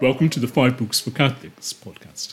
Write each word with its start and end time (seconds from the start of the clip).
Welcome 0.00 0.30
to 0.30 0.40
the 0.40 0.48
Five 0.48 0.78
Books 0.78 0.98
for 0.98 1.10
Catholics 1.10 1.74
podcast, 1.74 2.32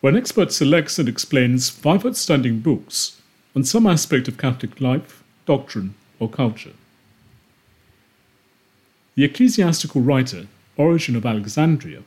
where 0.00 0.12
an 0.12 0.16
expert 0.16 0.52
selects 0.52 0.96
and 0.96 1.08
explains 1.08 1.68
five 1.68 2.06
outstanding 2.06 2.60
books 2.60 3.20
on 3.56 3.64
some 3.64 3.84
aspect 3.84 4.28
of 4.28 4.38
Catholic 4.38 4.80
life, 4.80 5.24
doctrine, 5.44 5.96
or 6.20 6.28
culture. 6.28 6.74
The 9.16 9.24
ecclesiastical 9.24 10.02
writer 10.02 10.46
Origen 10.76 11.16
of 11.16 11.26
Alexandria, 11.26 12.04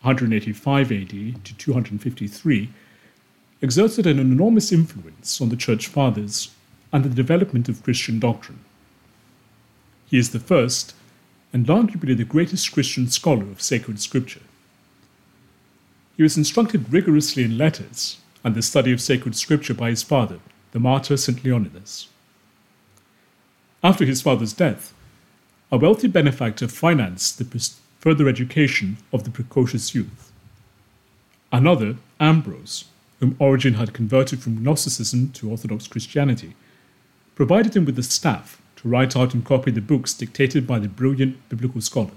185 0.00 0.90
AD 0.90 1.44
to 1.44 1.54
253, 1.58 2.70
exerted 3.60 4.06
an 4.06 4.18
enormous 4.18 4.72
influence 4.72 5.38
on 5.38 5.50
the 5.50 5.56
Church 5.56 5.86
Fathers 5.86 6.50
and 6.94 7.04
the 7.04 7.10
development 7.10 7.68
of 7.68 7.82
Christian 7.82 8.18
doctrine. 8.18 8.60
He 10.06 10.16
is 10.16 10.30
the 10.30 10.40
first 10.40 10.94
and 11.52 11.66
arguably 11.66 12.16
the 12.16 12.24
greatest 12.24 12.72
Christian 12.72 13.08
scholar 13.08 13.44
of 13.44 13.60
sacred 13.60 14.00
scripture. 14.00 14.40
He 16.16 16.22
was 16.22 16.36
instructed 16.36 16.92
rigorously 16.92 17.44
in 17.44 17.58
letters 17.58 18.18
and 18.44 18.54
the 18.54 18.62
study 18.62 18.92
of 18.92 19.00
sacred 19.00 19.36
scripture 19.36 19.74
by 19.74 19.90
his 19.90 20.02
father, 20.02 20.38
the 20.72 20.80
martyr 20.80 21.16
St. 21.16 21.44
Leonidas. 21.44 22.08
After 23.84 24.04
his 24.04 24.22
father's 24.22 24.52
death, 24.52 24.94
a 25.70 25.76
wealthy 25.76 26.08
benefactor 26.08 26.68
financed 26.68 27.38
the 27.38 27.70
further 27.98 28.28
education 28.28 28.98
of 29.12 29.24
the 29.24 29.30
precocious 29.30 29.94
youth. 29.94 30.30
Another, 31.50 31.96
Ambrose, 32.20 32.84
whom 33.20 33.36
Origen 33.38 33.74
had 33.74 33.92
converted 33.92 34.40
from 34.40 34.62
Gnosticism 34.62 35.30
to 35.32 35.50
Orthodox 35.50 35.86
Christianity, 35.86 36.54
provided 37.34 37.74
him 37.74 37.84
with 37.84 37.96
the 37.96 38.02
staff 38.02 38.61
to 38.82 38.88
write 38.88 39.16
out 39.16 39.32
and 39.32 39.44
copy 39.44 39.70
the 39.70 39.80
books 39.80 40.12
dictated 40.12 40.66
by 40.66 40.78
the 40.78 40.88
brilliant 40.88 41.36
biblical 41.48 41.80
scholar. 41.80 42.10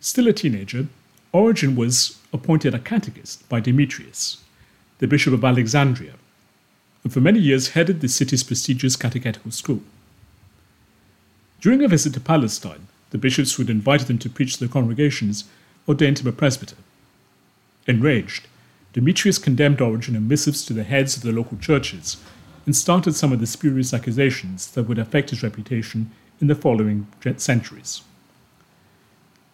Still 0.00 0.28
a 0.28 0.32
teenager, 0.32 0.86
Origen 1.32 1.74
was 1.74 2.18
appointed 2.32 2.74
a 2.74 2.78
catechist 2.78 3.48
by 3.48 3.60
Demetrius, 3.60 4.38
the 4.98 5.08
Bishop 5.08 5.34
of 5.34 5.44
Alexandria, 5.44 6.14
and 7.02 7.12
for 7.12 7.20
many 7.20 7.40
years 7.40 7.70
headed 7.70 8.00
the 8.00 8.08
city's 8.08 8.44
prestigious 8.44 8.96
catechetical 8.96 9.50
school. 9.50 9.82
During 11.60 11.82
a 11.82 11.88
visit 11.88 12.14
to 12.14 12.20
Palestine, 12.20 12.86
the 13.10 13.18
bishops 13.18 13.54
who 13.54 13.64
had 13.64 13.70
invited 13.70 14.08
him 14.08 14.18
to 14.18 14.30
preach 14.30 14.56
to 14.56 14.66
the 14.66 14.72
congregations 14.72 15.44
ordained 15.88 16.20
him 16.20 16.26
a 16.26 16.32
presbyter. 16.32 16.76
Enraged, 17.86 18.46
Demetrius 18.92 19.38
condemned 19.38 19.80
Origen 19.80 20.16
in 20.16 20.28
missives 20.28 20.64
to 20.64 20.72
the 20.72 20.84
heads 20.84 21.16
of 21.16 21.22
the 21.22 21.32
local 21.32 21.58
churches 21.58 22.16
and 22.66 22.74
started 22.74 23.14
some 23.14 23.32
of 23.32 23.40
the 23.40 23.46
spurious 23.46 23.94
accusations 23.94 24.70
that 24.72 24.82
would 24.82 24.98
affect 24.98 25.30
his 25.30 25.42
reputation 25.42 26.10
in 26.40 26.48
the 26.48 26.54
following 26.54 27.06
centuries. 27.36 28.02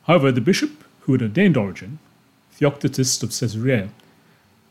However, 0.04 0.32
the 0.32 0.40
bishop 0.40 0.82
who 1.00 1.12
had 1.12 1.22
ordained 1.22 1.56
Origen, 1.56 1.98
Theoctistus 2.58 3.22
of 3.22 3.30
Caesarea, 3.30 3.90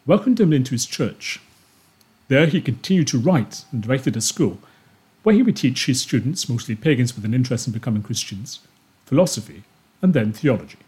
welcomed 0.05 0.39
him 0.39 0.51
into 0.51 0.71
his 0.71 0.85
church. 0.85 1.39
There 2.27 2.47
he 2.47 2.61
continued 2.61 3.07
to 3.09 3.19
write 3.19 3.65
and 3.71 3.83
directed 3.83 4.17
a 4.17 4.21
school 4.21 4.59
where 5.23 5.35
he 5.35 5.43
would 5.43 5.55
teach 5.55 5.85
his 5.85 6.01
students, 6.01 6.49
mostly 6.49 6.75
pagans 6.75 7.15
with 7.15 7.25
an 7.25 7.33
interest 7.33 7.67
in 7.67 7.73
becoming 7.73 8.01
Christians, 8.01 8.59
philosophy 9.05 9.63
and 10.01 10.13
then 10.13 10.33
theology. 10.33 10.79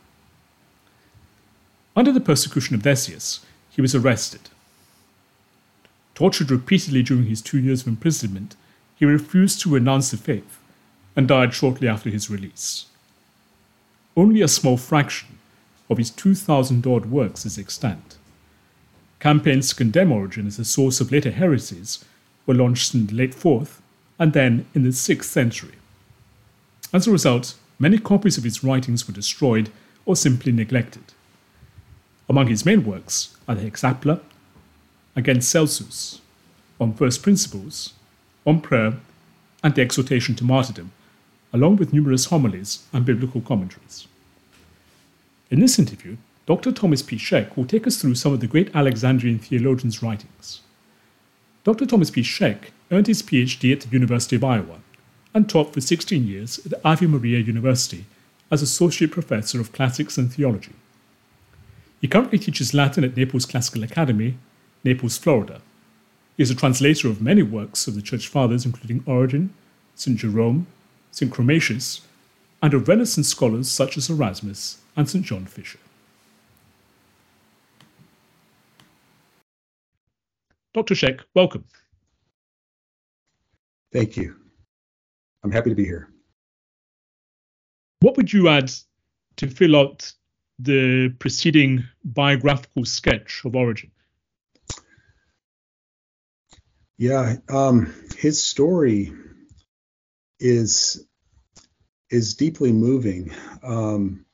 Under 1.96 2.12
the 2.12 2.20
persecution 2.20 2.74
of 2.74 2.82
Decius, 2.82 3.46
he 3.70 3.82
was 3.82 3.94
arrested 3.94 4.50
Tortured 6.16 6.52
repeatedly 6.52 7.02
during 7.02 7.26
his 7.26 7.42
two 7.42 7.60
years 7.60 7.82
of 7.82 7.88
imprisonment, 7.88 8.56
he 8.96 9.06
refused 9.06 9.62
to 9.62 9.70
renounce 9.70 10.12
the 10.12 10.18
faith 10.18 10.60
and 11.16 11.28
died 11.28 11.54
shortly 11.54 11.88
after 11.88 12.10
his 12.10 12.30
release. 12.30 12.86
Only 14.16 14.42
a 14.42 14.48
small 14.48 14.78
fraction 14.78 15.40
of 15.90 15.98
his 15.98 16.12
2,000 16.12 16.86
odd 16.86 17.08
works 17.08 17.46
is 17.46 17.58
extant. 17.58 18.18
Campaigns 19.20 19.70
to 19.70 19.76
condemn 19.76 20.12
Origen 20.12 20.48
as 20.48 20.60
a 20.60 20.66
source 20.66 21.02
of 21.02 21.12
later 21.12 21.32
heresies 21.32 22.04
were 22.46 22.54
launched 22.54 22.94
in 22.94 23.08
the 23.08 23.14
late 23.14 23.34
4th 23.34 23.80
and 24.20 24.34
then 24.34 24.66
in 24.76 24.84
the 24.84 24.90
6th 24.90 25.24
century. 25.24 25.76
As 26.92 27.08
a 27.08 27.12
result, 27.12 27.56
many 27.80 27.98
copies 27.98 28.38
of 28.38 28.44
his 28.44 28.64
writings 28.64 29.08
were 29.08 29.14
destroyed 29.14 29.72
or 30.06 30.16
simply 30.16 30.52
neglected. 30.52 31.04
Among 32.30 32.48
his 32.48 32.66
main 32.66 32.86
works 32.86 33.36
are 33.48 33.56
the 33.56 33.70
Hexapla 33.70 34.22
against 35.16 35.50
Celsus, 35.50 36.22
on 36.80 36.94
first 36.94 37.22
principles, 37.22 37.94
on 38.46 38.62
prayer, 38.62 38.94
and 39.64 39.76
the 39.76 39.82
exhortation 39.82 40.36
to 40.36 40.44
martyrdom, 40.44 40.92
along 41.54 41.78
with 41.78 41.94
numerous 41.94 42.26
homilies 42.26 42.86
and 42.92 43.06
biblical 43.06 43.42
commentaries. 43.42 44.08
In 45.50 45.60
this 45.60 45.78
interview, 45.78 46.18
Dr. 46.46 46.72
Thomas 46.72 47.02
P. 47.02 47.16
Scheck 47.16 47.56
will 47.56 47.66
take 47.66 47.88
us 47.88 48.02
through 48.02 48.16
some 48.16 48.34
of 48.34 48.42
the 48.42 48.48
great 48.48 48.76
Alexandrian 48.76 49.40
theologians' 49.40 50.04
writings. 50.04 50.62
Dr. 51.64 51.86
Thomas 51.86 52.12
P. 52.12 52.22
Scheck 52.22 52.72
earned 52.92 53.08
his 53.08 53.24
PhD 53.24 53.72
at 53.72 53.82
the 53.82 53.90
University 53.90 54.36
of 54.36 54.44
Iowa 54.44 54.80
and 55.34 55.48
taught 55.48 55.74
for 55.74 55.80
16 55.80 56.28
years 56.28 56.60
at 56.66 56.74
Ave 56.84 57.06
Maria 57.08 57.40
University 57.40 58.06
as 58.52 58.62
Associate 58.62 59.10
Professor 59.10 59.62
of 59.62 59.72
Classics 59.72 60.18
and 60.18 60.32
Theology. 60.32 60.74
He 62.02 62.08
currently 62.10 62.38
teaches 62.38 62.74
Latin 62.74 63.06
at 63.06 63.16
Naples 63.16 63.46
Classical 63.46 63.84
Academy 63.84 64.36
Naples, 64.84 65.18
Florida. 65.18 65.62
He 66.36 66.44
is 66.44 66.52
a 66.52 66.56
translator 66.56 67.08
of 67.08 67.22
many 67.22 67.44
works 67.44 67.88
of 67.88 67.96
the 67.96 68.02
Church 68.02 68.28
Fathers, 68.28 68.66
including 68.66 69.04
Origen, 69.06 69.54
St. 69.96 70.18
Jerome, 70.18 70.68
St. 71.12 71.32
Chromatius, 71.32 72.02
and 72.62 72.74
of 72.74 72.88
Renaissance 72.88 73.28
scholars 73.28 73.70
such 73.70 73.98
as 73.98 74.10
Erasmus 74.10 74.80
and 74.96 75.10
St. 75.10 75.24
John 75.24 75.46
Fisher. 75.46 75.80
Dr. 80.74 80.96
Scheck, 80.96 81.20
welcome. 81.36 81.66
Thank 83.92 84.18
you. 84.18 84.36
I'm 85.44 85.52
happy 85.52 85.70
to 85.70 85.76
be 85.76 85.86
here. 85.86 86.10
What 88.00 88.18
would 88.18 88.34
you 88.34 88.50
add 88.50 88.72
to 89.38 89.48
fill 89.48 89.76
out 89.76 90.12
the 90.58 91.10
preceding 91.20 91.84
biographical 92.04 92.86
sketch 92.86 93.44
of 93.46 93.56
Origen? 93.56 93.92
Yeah, 96.98 97.38
um, 97.50 97.94
his 98.18 98.44
story 98.44 99.14
is 100.40 101.04
is 102.10 102.36
deeply 102.36 102.72
moving. 102.72 103.34
Um, 103.64 104.26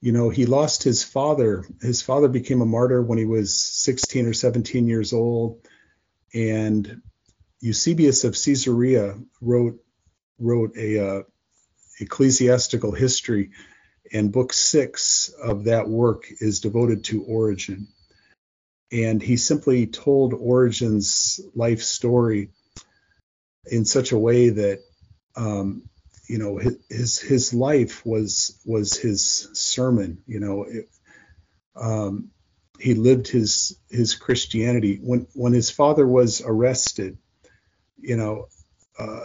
you 0.00 0.12
know, 0.12 0.30
he 0.30 0.46
lost 0.46 0.84
his 0.84 1.02
father. 1.02 1.64
His 1.82 2.02
father 2.02 2.28
became 2.28 2.62
a 2.62 2.66
martyr 2.66 3.02
when 3.02 3.18
he 3.18 3.24
was 3.24 3.60
16 3.60 4.26
or 4.26 4.32
17 4.32 4.86
years 4.86 5.12
old, 5.12 5.66
and 6.32 7.02
Eusebius 7.60 8.22
of 8.24 8.34
Caesarea 8.34 9.18
wrote 9.40 9.78
wrote 10.38 10.76
a 10.76 11.04
uh, 11.04 11.22
ecclesiastical 11.98 12.92
history, 12.92 13.50
and 14.12 14.32
book 14.32 14.52
six 14.52 15.30
of 15.30 15.64
that 15.64 15.88
work 15.88 16.26
is 16.40 16.60
devoted 16.60 17.04
to 17.04 17.24
Origen 17.24 17.88
and 18.92 19.22
he 19.22 19.36
simply 19.36 19.86
told 19.86 20.34
Origen's 20.34 21.40
life 21.54 21.82
story 21.82 22.50
in 23.66 23.84
such 23.84 24.12
a 24.12 24.18
way 24.18 24.50
that 24.50 24.80
um, 25.36 25.88
you 26.26 26.38
know 26.38 26.60
his 26.88 27.18
his 27.18 27.54
life 27.54 28.04
was 28.04 28.58
was 28.64 28.96
his 28.96 29.48
sermon. 29.52 30.22
You 30.26 30.40
know, 30.40 30.64
it, 30.64 30.88
um, 31.76 32.30
he 32.78 32.94
lived 32.94 33.28
his 33.28 33.76
his 33.90 34.14
Christianity 34.14 34.98
when 35.02 35.26
when 35.34 35.52
his 35.52 35.70
father 35.70 36.06
was 36.06 36.42
arrested. 36.44 37.18
You 37.98 38.16
know, 38.16 38.48
uh, 38.98 39.20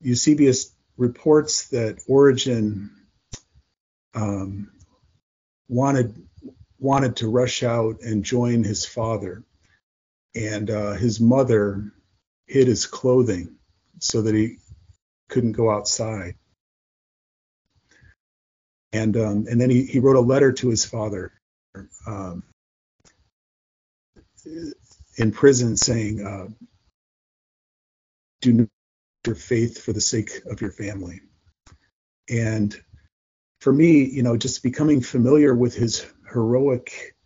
Eusebius 0.00 0.72
reports 0.96 1.68
that 1.68 1.98
Origen 2.08 2.90
um, 4.14 4.70
wanted 5.68 6.26
wanted 6.78 7.16
to 7.16 7.30
rush 7.30 7.62
out 7.62 8.00
and 8.02 8.24
join 8.24 8.64
his 8.64 8.84
father. 8.84 9.42
And 10.34 10.70
uh, 10.70 10.92
his 10.92 11.20
mother 11.20 11.92
hid 12.46 12.68
his 12.68 12.86
clothing 12.86 13.56
so 13.98 14.22
that 14.22 14.34
he 14.34 14.58
couldn't 15.28 15.52
go 15.52 15.70
outside. 15.70 16.34
And 18.92 19.16
um, 19.16 19.46
and 19.50 19.60
then 19.60 19.70
he, 19.70 19.84
he 19.84 19.98
wrote 19.98 20.16
a 20.16 20.20
letter 20.20 20.52
to 20.52 20.68
his 20.68 20.84
father 20.84 21.32
um, 22.06 22.42
in 25.16 25.32
prison 25.32 25.76
saying, 25.76 26.24
uh, 26.24 26.46
"Do 28.40 28.52
not 28.52 28.68
your 29.26 29.34
faith 29.34 29.82
for 29.82 29.92
the 29.92 30.00
sake 30.00 30.42
of 30.46 30.60
your 30.60 30.70
family." 30.70 31.20
And 32.30 32.74
for 33.60 33.72
me, 33.72 34.04
you 34.04 34.22
know, 34.22 34.36
just 34.36 34.62
becoming 34.62 35.00
familiar 35.00 35.54
with 35.54 35.74
his 35.74 36.06
heroic 36.36 37.16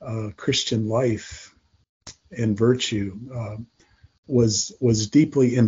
uh, 0.00 0.28
Christian 0.36 0.88
life 0.88 1.52
and 2.30 2.56
virtue 2.56 3.18
uh, 3.34 3.56
was 4.28 4.72
was 4.80 5.10
deeply 5.10 5.58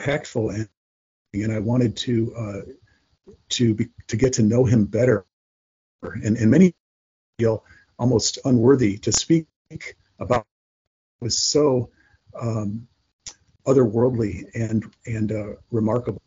impactful, 0.00 0.52
and, 0.52 0.68
and 1.32 1.52
I 1.52 1.60
wanted 1.60 1.96
to 1.98 2.34
uh, 2.36 2.60
to 3.50 3.74
be, 3.74 3.88
to 4.08 4.16
get 4.16 4.32
to 4.34 4.42
know 4.42 4.64
him 4.64 4.86
better, 4.86 5.24
and 6.02 6.36
and 6.36 6.50
many 6.50 6.74
feel 7.38 7.64
almost 8.00 8.40
unworthy 8.44 8.98
to 8.98 9.12
speak 9.12 9.46
about 10.18 10.44
was 11.20 11.38
so 11.38 11.90
um, 12.34 12.88
otherworldly 13.64 14.50
and 14.56 14.92
and 15.06 15.30
uh, 15.30 15.52
remarkable. 15.70 16.22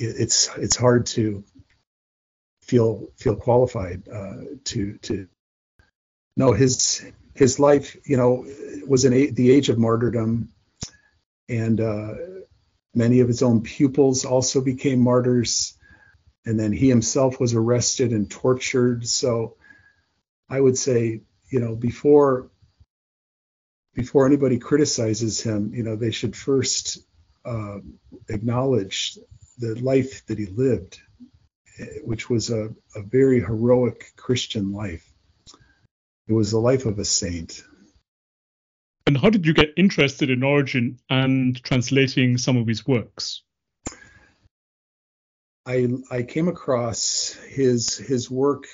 it's 0.00 0.50
it's 0.56 0.76
hard 0.76 1.06
to 1.06 1.44
feel 2.72 3.12
feel 3.18 3.36
qualified 3.36 4.08
uh, 4.08 4.36
to 4.64 4.96
to 5.02 5.28
know 6.38 6.52
his 6.54 7.04
his 7.34 7.58
life. 7.58 7.98
You 8.06 8.16
know, 8.16 8.46
was 8.88 9.04
in 9.04 9.12
a, 9.12 9.26
the 9.26 9.50
age 9.50 9.68
of 9.68 9.78
martyrdom, 9.78 10.48
and 11.50 11.78
uh, 11.78 12.14
many 12.94 13.20
of 13.20 13.28
his 13.28 13.42
own 13.42 13.60
pupils 13.60 14.24
also 14.24 14.62
became 14.62 15.00
martyrs. 15.00 15.76
And 16.46 16.58
then 16.58 16.72
he 16.72 16.88
himself 16.88 17.38
was 17.38 17.54
arrested 17.54 18.10
and 18.10 18.28
tortured. 18.28 19.06
So 19.06 19.56
I 20.48 20.58
would 20.58 20.78
say, 20.78 21.20
you 21.50 21.60
know, 21.60 21.76
before 21.76 22.50
before 23.94 24.26
anybody 24.26 24.58
criticizes 24.58 25.42
him, 25.42 25.74
you 25.74 25.82
know, 25.82 25.96
they 25.96 26.10
should 26.10 26.34
first 26.34 27.04
uh, 27.44 27.80
acknowledge 28.30 29.18
the 29.58 29.74
life 29.74 30.24
that 30.26 30.38
he 30.38 30.46
lived, 30.46 30.98
which 32.04 32.28
was 32.28 32.50
a, 32.50 32.70
a 32.94 33.02
very 33.02 33.40
heroic 33.40 34.12
Christian 34.16 34.72
life. 34.72 35.08
It 36.28 36.32
was 36.32 36.50
the 36.50 36.58
life 36.58 36.86
of 36.86 36.98
a 36.98 37.04
saint. 37.04 37.64
And 39.06 39.16
how 39.16 39.30
did 39.30 39.46
you 39.46 39.54
get 39.54 39.74
interested 39.76 40.30
in 40.30 40.42
Origen 40.42 40.98
and 41.10 41.60
translating 41.62 42.38
some 42.38 42.56
of 42.56 42.66
his 42.66 42.86
works? 42.86 43.42
I 45.66 45.88
I 46.10 46.22
came 46.22 46.48
across 46.48 47.34
his 47.48 47.96
his 47.96 48.30
work 48.30 48.64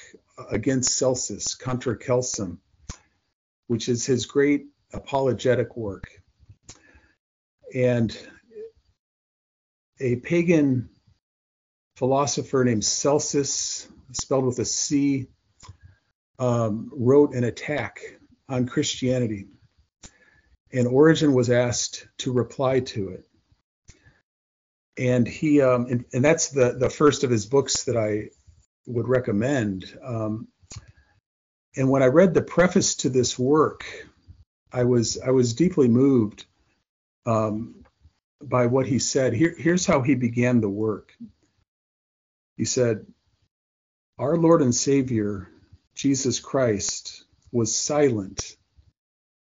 against 0.50 0.96
Celsus, 0.96 1.54
Contra 1.54 1.98
Celsum, 1.98 2.58
which 3.66 3.88
is 3.88 4.06
his 4.06 4.26
great 4.26 4.66
apologetic 4.92 5.76
work. 5.76 6.08
And 7.74 8.16
a 10.00 10.16
pagan 10.16 10.90
philosopher 11.98 12.62
named 12.62 12.84
Celsus, 12.84 13.88
spelled 14.12 14.46
with 14.46 14.60
a 14.60 14.64
C, 14.64 15.26
um, 16.38 16.92
wrote 16.94 17.34
an 17.34 17.42
attack 17.42 17.98
on 18.48 18.68
Christianity. 18.68 19.48
And 20.72 20.86
Origen 20.86 21.34
was 21.34 21.50
asked 21.50 22.06
to 22.18 22.32
reply 22.32 22.80
to 22.80 23.08
it. 23.08 23.24
And 24.96 25.26
he, 25.26 25.60
um, 25.60 25.86
and, 25.86 26.04
and, 26.12 26.24
that's 26.24 26.50
the, 26.50 26.76
the 26.78 26.88
first 26.88 27.24
of 27.24 27.30
his 27.30 27.46
books 27.46 27.84
that 27.84 27.96
I 27.96 28.30
would 28.86 29.08
recommend. 29.08 29.92
Um, 30.00 30.46
and 31.76 31.90
when 31.90 32.04
I 32.04 32.06
read 32.06 32.32
the 32.32 32.42
preface 32.42 32.94
to 32.96 33.08
this 33.08 33.36
work, 33.36 33.84
I 34.72 34.84
was 34.84 35.18
I 35.18 35.30
was 35.30 35.54
deeply 35.54 35.88
moved 35.88 36.44
um, 37.26 37.84
by 38.42 38.66
what 38.66 38.86
he 38.86 38.98
said. 38.98 39.32
Here, 39.32 39.54
here's 39.56 39.86
how 39.86 40.02
he 40.02 40.14
began 40.14 40.60
the 40.60 40.68
work. 40.68 41.12
He 42.58 42.64
said, 42.64 43.06
"Our 44.18 44.36
Lord 44.36 44.62
and 44.62 44.74
Savior 44.74 45.48
Jesus 45.94 46.40
Christ 46.40 47.24
was 47.52 47.72
silent 47.72 48.56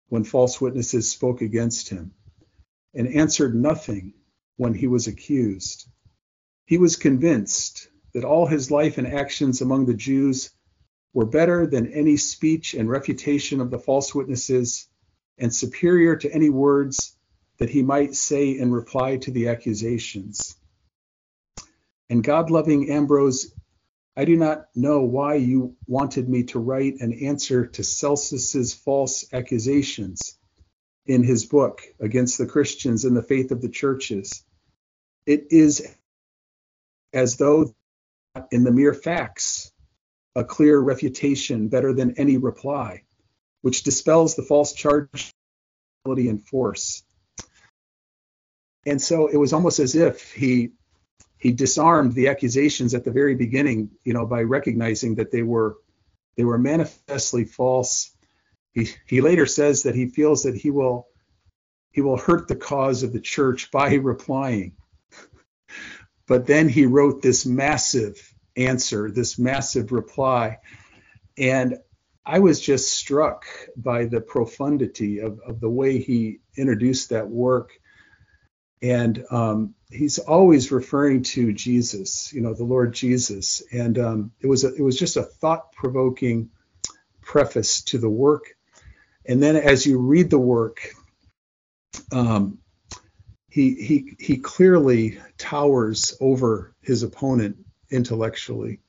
when 0.08 0.22
false 0.22 0.60
witnesses 0.60 1.10
spoke 1.10 1.40
against 1.40 1.88
him, 1.88 2.12
and 2.92 3.08
answered 3.08 3.54
nothing 3.54 4.12
when 4.58 4.74
he 4.74 4.86
was 4.86 5.06
accused. 5.06 5.88
He 6.66 6.76
was 6.76 6.96
convinced 6.96 7.88
that 8.12 8.26
all 8.26 8.46
his 8.46 8.70
life 8.70 8.98
and 8.98 9.06
actions 9.06 9.62
among 9.62 9.86
the 9.86 9.94
Jews 9.94 10.50
were 11.14 11.24
better 11.24 11.66
than 11.66 11.86
any 11.94 12.18
speech 12.18 12.74
and 12.74 12.86
refutation 12.86 13.62
of 13.62 13.70
the 13.70 13.78
false 13.78 14.14
witnesses 14.14 14.88
and 15.38 15.54
superior 15.54 16.16
to 16.16 16.30
any 16.30 16.50
words 16.50 17.16
that 17.56 17.70
he 17.70 17.82
might 17.82 18.14
say 18.14 18.50
in 18.50 18.72
reply 18.72 19.16
to 19.16 19.30
the 19.30 19.48
accusations. 19.48 20.58
And 22.08 22.22
God 22.22 22.50
loving 22.50 22.90
Ambrose, 22.90 23.52
I 24.16 24.24
do 24.24 24.36
not 24.36 24.66
know 24.74 25.02
why 25.02 25.34
you 25.34 25.76
wanted 25.86 26.28
me 26.28 26.44
to 26.44 26.58
write 26.58 27.00
an 27.00 27.12
answer 27.12 27.66
to 27.66 27.82
Celsus's 27.82 28.72
false 28.72 29.26
accusations 29.32 30.38
in 31.04 31.22
his 31.22 31.46
book 31.46 31.82
against 32.00 32.38
the 32.38 32.46
Christians 32.46 33.04
and 33.04 33.16
the 33.16 33.22
faith 33.22 33.50
of 33.50 33.60
the 33.60 33.68
churches. 33.68 34.44
It 35.26 35.48
is 35.50 35.86
as 37.12 37.36
though 37.36 37.74
in 38.50 38.64
the 38.64 38.72
mere 38.72 38.94
facts, 38.94 39.72
a 40.34 40.44
clear 40.44 40.78
refutation 40.78 41.68
better 41.68 41.92
than 41.92 42.18
any 42.18 42.36
reply 42.36 43.02
which 43.62 43.82
dispels 43.82 44.36
the 44.36 44.42
false 44.42 44.72
charge 44.74 45.32
and 46.04 46.46
force. 46.46 47.02
And 48.86 49.02
so 49.02 49.26
it 49.26 49.36
was 49.36 49.52
almost 49.52 49.80
as 49.80 49.96
if 49.96 50.32
he 50.32 50.70
he 51.46 51.52
disarmed 51.52 52.12
the 52.12 52.26
accusations 52.26 52.93
at 52.93 53.04
the 53.04 53.12
very 53.12 53.37
beginning, 53.37 53.88
you 54.02 54.12
know, 54.12 54.26
by 54.26 54.43
recognizing 54.43 55.14
that 55.14 55.31
they 55.31 55.43
were 55.43 55.76
they 56.37 56.43
were 56.43 56.58
manifestly 56.58 57.44
false. 57.44 58.10
He 58.72 58.88
he 59.06 59.20
later 59.20 59.46
says 59.46 59.84
that 59.84 59.94
he 59.94 60.08
feels 60.08 60.43
that 60.43 60.56
he 60.56 60.72
will 60.72 61.06
he 61.93 62.00
will 62.00 62.16
hurt 62.16 62.48
the 62.48 62.56
cause 62.56 63.04
of 63.04 63.12
the 63.12 63.20
church 63.20 63.70
by 63.70 63.94
replying. 63.94 64.72
but 66.26 66.48
then 66.48 66.69
he 66.69 66.84
wrote 66.84 67.22
this 67.22 67.46
massive 67.46 68.34
answer, 68.56 69.08
this 69.08 69.38
massive 69.38 69.92
reply. 69.92 70.58
And 71.38 71.78
I 72.25 72.40
was 72.40 72.60
just 72.60 72.90
struck 72.90 73.44
by 73.76 74.06
the 74.06 74.20
profundity 74.20 75.20
of, 75.20 75.38
of 75.46 75.60
the 75.60 75.70
way 75.70 75.99
he 75.99 76.40
introduced 76.56 77.10
that 77.10 77.28
work. 77.28 77.70
And 78.82 79.25
um, 79.31 79.75
he's 79.90 80.18
always 80.18 80.72
referring 80.72 81.22
to 81.22 81.52
Jesus, 81.52 82.32
you 82.32 82.40
know, 82.40 82.54
the 82.54 82.64
Lord 82.64 82.92
Jesus. 82.92 83.62
And 83.72 83.98
um, 83.98 84.32
it 84.40 84.46
was 84.46 84.64
a, 84.64 84.74
it 84.74 84.82
was 84.82 84.98
just 84.98 85.16
a 85.16 85.22
thought-provoking 85.22 86.50
preface 87.22 87.82
to 87.82 87.98
the 87.98 88.10
work. 88.10 88.56
And 89.26 89.42
then 89.42 89.56
as 89.56 89.86
you 89.86 89.98
read 89.98 90.30
the 90.30 90.38
work, 90.38 90.94
um, 92.12 92.58
he 93.48 93.74
he 93.74 94.16
he 94.20 94.36
clearly 94.36 95.18
towers 95.38 96.16
over 96.20 96.75
his 96.82 97.02
opponent 97.02 97.56
intellectually. 97.90 98.80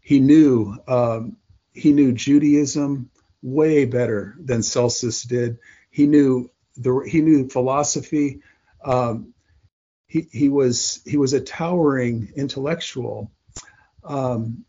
He 0.00 0.20
knew 0.20 0.76
um, 0.86 1.36
he 1.72 1.92
knew 1.92 2.12
Judaism 2.12 3.10
way 3.42 3.86
better 3.86 4.36
than 4.38 4.62
Celsus 4.62 5.22
did. 5.22 5.58
He 5.90 6.06
knew 6.06 6.50
the 6.76 7.04
he 7.08 7.22
knew 7.22 7.48
philosophy. 7.48 8.42
Um, 8.84 9.32
he 10.32 10.48
was 10.48 11.00
he 11.04 11.16
was 11.16 11.32
a 11.32 11.40
towering 11.40 12.32
intellectual. 12.36 13.30
Um, 14.04 14.64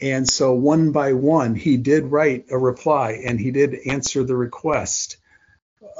and 0.00 0.28
so 0.28 0.52
one 0.52 0.90
by 0.90 1.12
one, 1.12 1.54
he 1.54 1.76
did 1.76 2.06
write 2.06 2.46
a 2.50 2.58
reply 2.58 3.22
and 3.24 3.38
he 3.38 3.52
did 3.52 3.86
answer 3.86 4.24
the 4.24 4.36
request. 4.36 5.16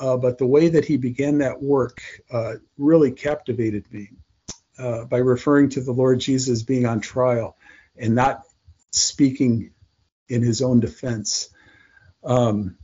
Uh, 0.01 0.17
but 0.17 0.39
the 0.39 0.47
way 0.47 0.69
that 0.69 0.85
he 0.85 0.97
began 0.97 1.39
that 1.39 1.63
work 1.63 2.01
uh, 2.31 2.55
really 2.79 3.13
captivated 3.13 3.91
me 3.93 4.11
uh, 4.79 5.05
by 5.05 5.19
referring 5.19 5.69
to 5.71 5.81
the 5.81 5.93
Lord 5.93 6.19
Jesus 6.19 6.63
being 6.63 6.87
on 6.87 7.01
trial 7.01 7.57
and 7.97 8.15
not 8.15 8.43
speaking 8.91 9.73
in 10.29 10.43
his 10.43 10.63
own 10.63 10.81
defense. 10.81 11.51
Um, 12.25 12.77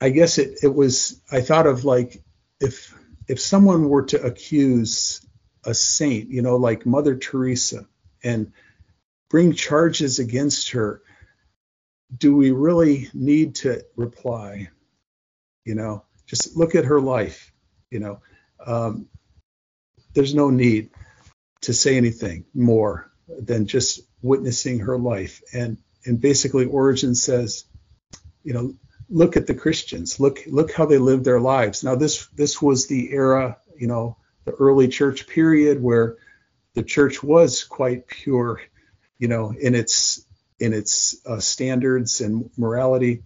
I 0.00 0.10
guess 0.10 0.38
it, 0.38 0.58
it 0.62 0.74
was, 0.74 1.20
I 1.32 1.40
thought 1.40 1.66
of 1.66 1.84
like 1.84 2.22
if 2.60 2.94
if 3.28 3.40
someone 3.40 3.88
were 3.88 4.04
to 4.06 4.22
accuse 4.22 5.24
a 5.64 5.74
saint, 5.74 6.30
you 6.30 6.42
know, 6.42 6.56
like 6.56 6.86
Mother 6.86 7.16
Teresa, 7.16 7.86
and 8.22 8.52
bring 9.30 9.52
charges 9.52 10.18
against 10.18 10.70
her, 10.70 11.02
do 12.16 12.36
we 12.36 12.50
really 12.50 13.08
need 13.14 13.56
to 13.56 13.84
reply? 13.96 14.68
You 15.64 15.74
know, 15.74 16.04
just 16.26 16.56
look 16.56 16.74
at 16.74 16.84
her 16.84 17.00
life. 17.00 17.52
You 17.90 18.00
know, 18.00 18.20
um, 18.64 19.08
there's 20.14 20.34
no 20.34 20.50
need 20.50 20.90
to 21.62 21.72
say 21.72 21.96
anything 21.96 22.44
more 22.54 23.10
than 23.28 23.66
just 23.66 24.00
witnessing 24.22 24.80
her 24.80 24.98
life. 24.98 25.42
And 25.52 25.78
and 26.04 26.20
basically 26.20 26.66
Origen 26.66 27.14
says, 27.14 27.64
you 28.42 28.52
know, 28.52 28.74
look 29.08 29.36
at 29.36 29.46
the 29.46 29.54
Christians. 29.54 30.20
Look 30.20 30.40
look 30.46 30.72
how 30.72 30.86
they 30.86 30.98
lived 30.98 31.24
their 31.24 31.40
lives. 31.40 31.84
Now 31.84 31.94
this 31.94 32.26
this 32.28 32.60
was 32.60 32.86
the 32.86 33.10
era, 33.12 33.58
you 33.76 33.86
know, 33.86 34.16
the 34.44 34.52
early 34.52 34.88
church 34.88 35.26
period 35.26 35.82
where 35.82 36.16
the 36.74 36.82
church 36.82 37.22
was 37.22 37.64
quite 37.64 38.06
pure, 38.06 38.60
you 39.18 39.28
know, 39.28 39.54
in 39.58 39.74
its 39.74 40.24
in 40.58 40.72
its 40.72 41.16
uh, 41.26 41.40
standards 41.40 42.20
and 42.20 42.50
morality. 42.56 43.22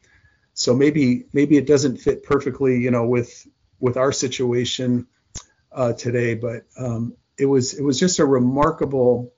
So 0.55 0.75
maybe 0.75 1.27
maybe 1.33 1.57
it 1.57 1.67
doesn't 1.67 1.99
fit 1.99 2.23
perfectly, 2.23 2.79
you 2.79 2.91
know, 2.91 3.07
with 3.07 3.47
with 3.81 3.97
our 3.97 4.13
situation 4.13 5.07
uh, 5.73 5.93
today, 5.93 6.35
but 6.35 6.65
um, 6.79 7.15
it 7.39 7.47
was 7.47 7.75
it 7.75 7.83
was 7.83 7.99
just 7.99 8.19
a 8.19 8.25
remarkable 8.25 9.33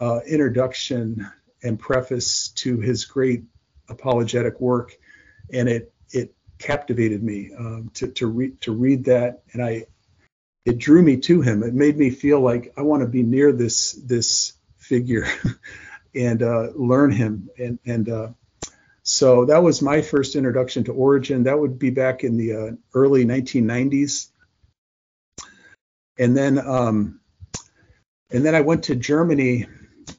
uh, 0.00 0.20
introduction 0.26 1.26
and 1.62 1.78
preface 1.78 2.48
to 2.48 2.78
his 2.80 3.04
great 3.04 3.44
apologetic 3.88 4.60
work, 4.60 4.96
and 5.52 5.68
it 5.68 5.92
it 6.10 6.34
captivated 6.58 7.22
me 7.22 7.50
um, 7.56 7.90
to 7.94 8.08
to 8.08 8.26
read 8.26 8.60
to 8.62 8.72
read 8.72 9.04
that, 9.04 9.42
and 9.52 9.62
I 9.62 9.86
it 10.64 10.78
drew 10.78 11.02
me 11.02 11.16
to 11.18 11.40
him. 11.40 11.62
It 11.62 11.74
made 11.74 11.96
me 11.96 12.10
feel 12.10 12.40
like 12.40 12.74
I 12.76 12.82
want 12.82 13.02
to 13.02 13.08
be 13.08 13.22
near 13.22 13.52
this 13.52 13.92
this 13.92 14.54
figure 14.76 15.26
and 16.14 16.42
uh, 16.42 16.68
learn 16.74 17.10
him, 17.12 17.50
and 17.58 17.78
and 17.86 18.08
uh, 18.08 18.28
so 19.02 19.46
that 19.46 19.62
was 19.62 19.80
my 19.80 20.02
first 20.02 20.36
introduction 20.36 20.84
to 20.84 20.92
Origen. 20.92 21.44
That 21.44 21.58
would 21.58 21.78
be 21.78 21.90
back 21.90 22.24
in 22.24 22.36
the 22.36 22.52
uh, 22.54 22.70
early 22.92 23.24
1990s, 23.24 24.28
and 26.18 26.36
then 26.36 26.58
um, 26.58 27.20
and 28.30 28.44
then 28.44 28.54
I 28.54 28.60
went 28.60 28.84
to 28.84 28.96
Germany 28.96 29.66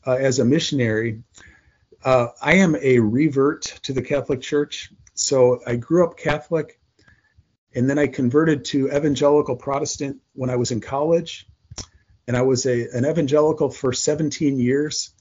uh, 0.07 0.13
as 0.13 0.39
a 0.39 0.45
missionary. 0.45 1.21
Uh, 2.03 2.27
I 2.41 2.55
am 2.55 2.75
a 2.81 3.00
revert 3.00 3.63
to 3.83 3.93
the 3.93 4.01
Catholic 4.01 4.41
Church. 4.41 4.91
So 5.19 5.59
I 5.67 5.75
grew 5.75 6.05
up 6.05 6.17
Catholic, 6.17 6.79
and 7.75 7.89
then 7.89 7.99
I 7.99 8.07
converted 8.07 8.63
to 8.65 8.88
evangelical 8.88 9.57
Protestant 9.57 10.21
when 10.33 10.49
I 10.49 10.55
was 10.55 10.71
in 10.71 10.79
college. 10.79 11.45
And 12.27 12.38
I 12.38 12.43
was 12.43 12.65
a, 12.65 12.88
an 12.93 13.05
evangelical 13.05 13.69
for 13.69 13.91
17 13.91 14.59
years. 14.59 15.11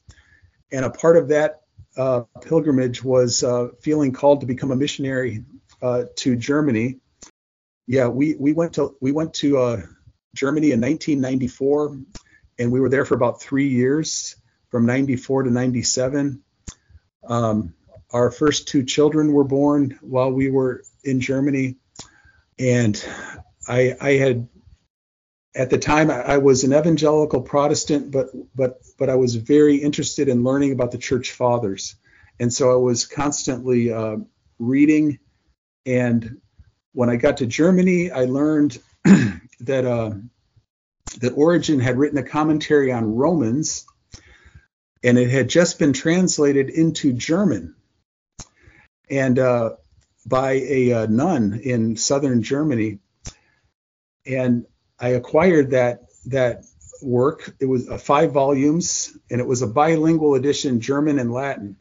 And 0.71 0.85
a 0.85 0.90
part 0.90 1.17
of 1.17 1.28
that 1.28 1.62
uh, 1.97 2.23
pilgrimage 2.43 3.02
was 3.02 3.43
uh, 3.43 3.69
feeling 3.81 4.12
called 4.12 4.40
to 4.40 4.47
become 4.47 4.71
a 4.71 4.76
missionary 4.76 5.45
uh, 5.83 6.05
to 6.17 6.37
Germany. 6.37 7.00
Yeah, 7.88 8.07
we, 8.07 8.37
we 8.37 8.52
went 8.52 8.75
to 8.75 8.97
we 9.00 9.11
went 9.11 9.35
to 9.35 9.59
uh, 9.59 9.83
Germany 10.35 10.71
in 10.71 10.81
1994, 10.81 11.99
and 12.59 12.71
we 12.71 12.81
were 12.81 12.88
there 12.88 13.05
for 13.05 13.14
about 13.14 13.40
three 13.40 13.69
years 13.69 14.37
from 14.71 14.87
94 14.87 15.45
to 15.45 15.50
97. 15.50 16.43
Um, 17.26 17.75
our 18.11 18.31
first 18.31 18.69
two 18.69 18.85
children 18.85 19.33
were 19.33 19.45
born 19.45 19.99
while 20.00 20.31
we 20.31 20.50
were 20.50 20.83
in 21.05 21.21
Germany. 21.21 21.77
And 22.59 23.03
I, 23.67 23.97
I 24.00 24.11
had, 24.12 24.49
at 25.55 25.71
the 25.71 25.79
time, 25.79 26.11
I 26.11 26.38
was 26.38 26.65
an 26.65 26.73
evangelical 26.73 27.43
Protestant, 27.43 28.11
but, 28.11 28.29
but, 28.55 28.81
but 28.99 29.11
I 29.11 29.17
was 29.17 29.35
very 29.35 29.77
interested 29.77 30.29
in 30.29 30.45
learning 30.45 30.73
about 30.73 30.91
the 30.91 30.99
church 30.99 31.33
fathers. 31.33 31.97
And 32.41 32.53
so 32.53 32.73
I 32.73 32.77
was 32.77 33.07
constantly 33.07 33.93
uh, 33.93 34.17
reading. 34.59 35.19
And 35.85 36.41
when 36.93 37.11
I 37.11 37.17
got 37.17 37.38
to 37.38 37.47
Germany, 37.47 38.11
I 38.11 38.25
learned 38.25 38.79
that, 39.05 39.85
uh, 39.85 40.11
that 41.21 41.33
Origen 41.33 41.81
had 41.81 41.99
written 41.99 42.19
a 42.19 42.23
commentary 42.23 42.93
on 42.93 43.15
Romans 43.15 43.87
and 45.03 45.19
it 45.19 45.31
had 45.31 45.49
just 45.49 45.79
been 45.79 45.93
translated 45.93 46.71
into 46.71 47.12
German, 47.12 47.75
and 49.11 49.38
uh, 49.38 49.77
by 50.27 50.53
a, 50.53 50.91
a 50.91 51.03
uh, 51.03 51.07
nun 51.07 51.61
in 51.62 51.97
southern 51.97 52.43
Germany. 52.43 52.99
And 54.27 54.67
I 54.99 55.11
acquired 55.11 55.71
that 55.71 56.03
that 56.27 56.65
work. 57.03 57.55
It 57.61 57.67
was 57.67 57.88
uh, 57.88 57.99
five 57.99 58.33
volumes, 58.33 59.17
and 59.31 59.41
it 59.41 59.47
was 59.47 59.62
a 59.62 59.67
bilingual 59.67 60.35
edition, 60.35 60.81
German 60.81 61.19
and 61.19 61.33
Latin. 61.33 61.77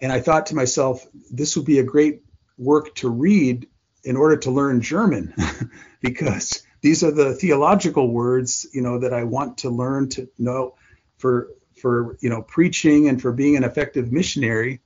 And 0.00 0.12
I 0.12 0.20
thought 0.20 0.46
to 0.46 0.54
myself, 0.54 1.06
this 1.30 1.56
would 1.56 1.66
be 1.66 1.78
a 1.78 1.84
great 1.84 2.22
work 2.58 2.94
to 2.96 3.08
read 3.08 3.68
in 4.02 4.16
order 4.16 4.36
to 4.38 4.50
learn 4.50 4.80
German, 4.80 5.34
because 6.00 6.62
these 6.82 7.02
are 7.02 7.10
the 7.10 7.34
theological 7.34 8.10
words, 8.10 8.66
you 8.72 8.82
know, 8.82 8.98
that 8.98 9.14
I 9.14 9.24
want 9.24 9.58
to 9.58 9.70
learn 9.70 10.08
to 10.10 10.28
know 10.38 10.74
for 11.16 11.48
for 11.80 12.16
you 12.20 12.30
know 12.30 12.42
preaching 12.42 13.08
and 13.08 13.20
for 13.20 13.32
being 13.32 13.56
an 13.56 13.64
effective 13.64 14.12
missionary. 14.12 14.80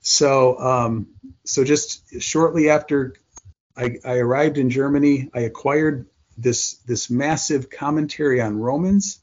So 0.00 0.58
um, 0.58 1.08
so 1.44 1.64
just 1.64 2.20
shortly 2.20 2.70
after 2.70 3.14
I, 3.76 3.98
I 4.04 4.16
arrived 4.16 4.58
in 4.58 4.70
Germany, 4.70 5.30
I 5.34 5.40
acquired 5.40 6.06
this 6.36 6.76
this 6.86 7.10
massive 7.10 7.70
commentary 7.70 8.40
on 8.40 8.58
Romans 8.58 9.20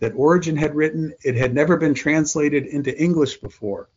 that 0.00 0.12
Origen 0.16 0.56
had 0.56 0.74
written. 0.74 1.12
It 1.22 1.36
had 1.36 1.54
never 1.54 1.76
been 1.76 1.94
translated 1.94 2.66
into 2.66 2.96
English 2.96 3.40
before. 3.40 3.88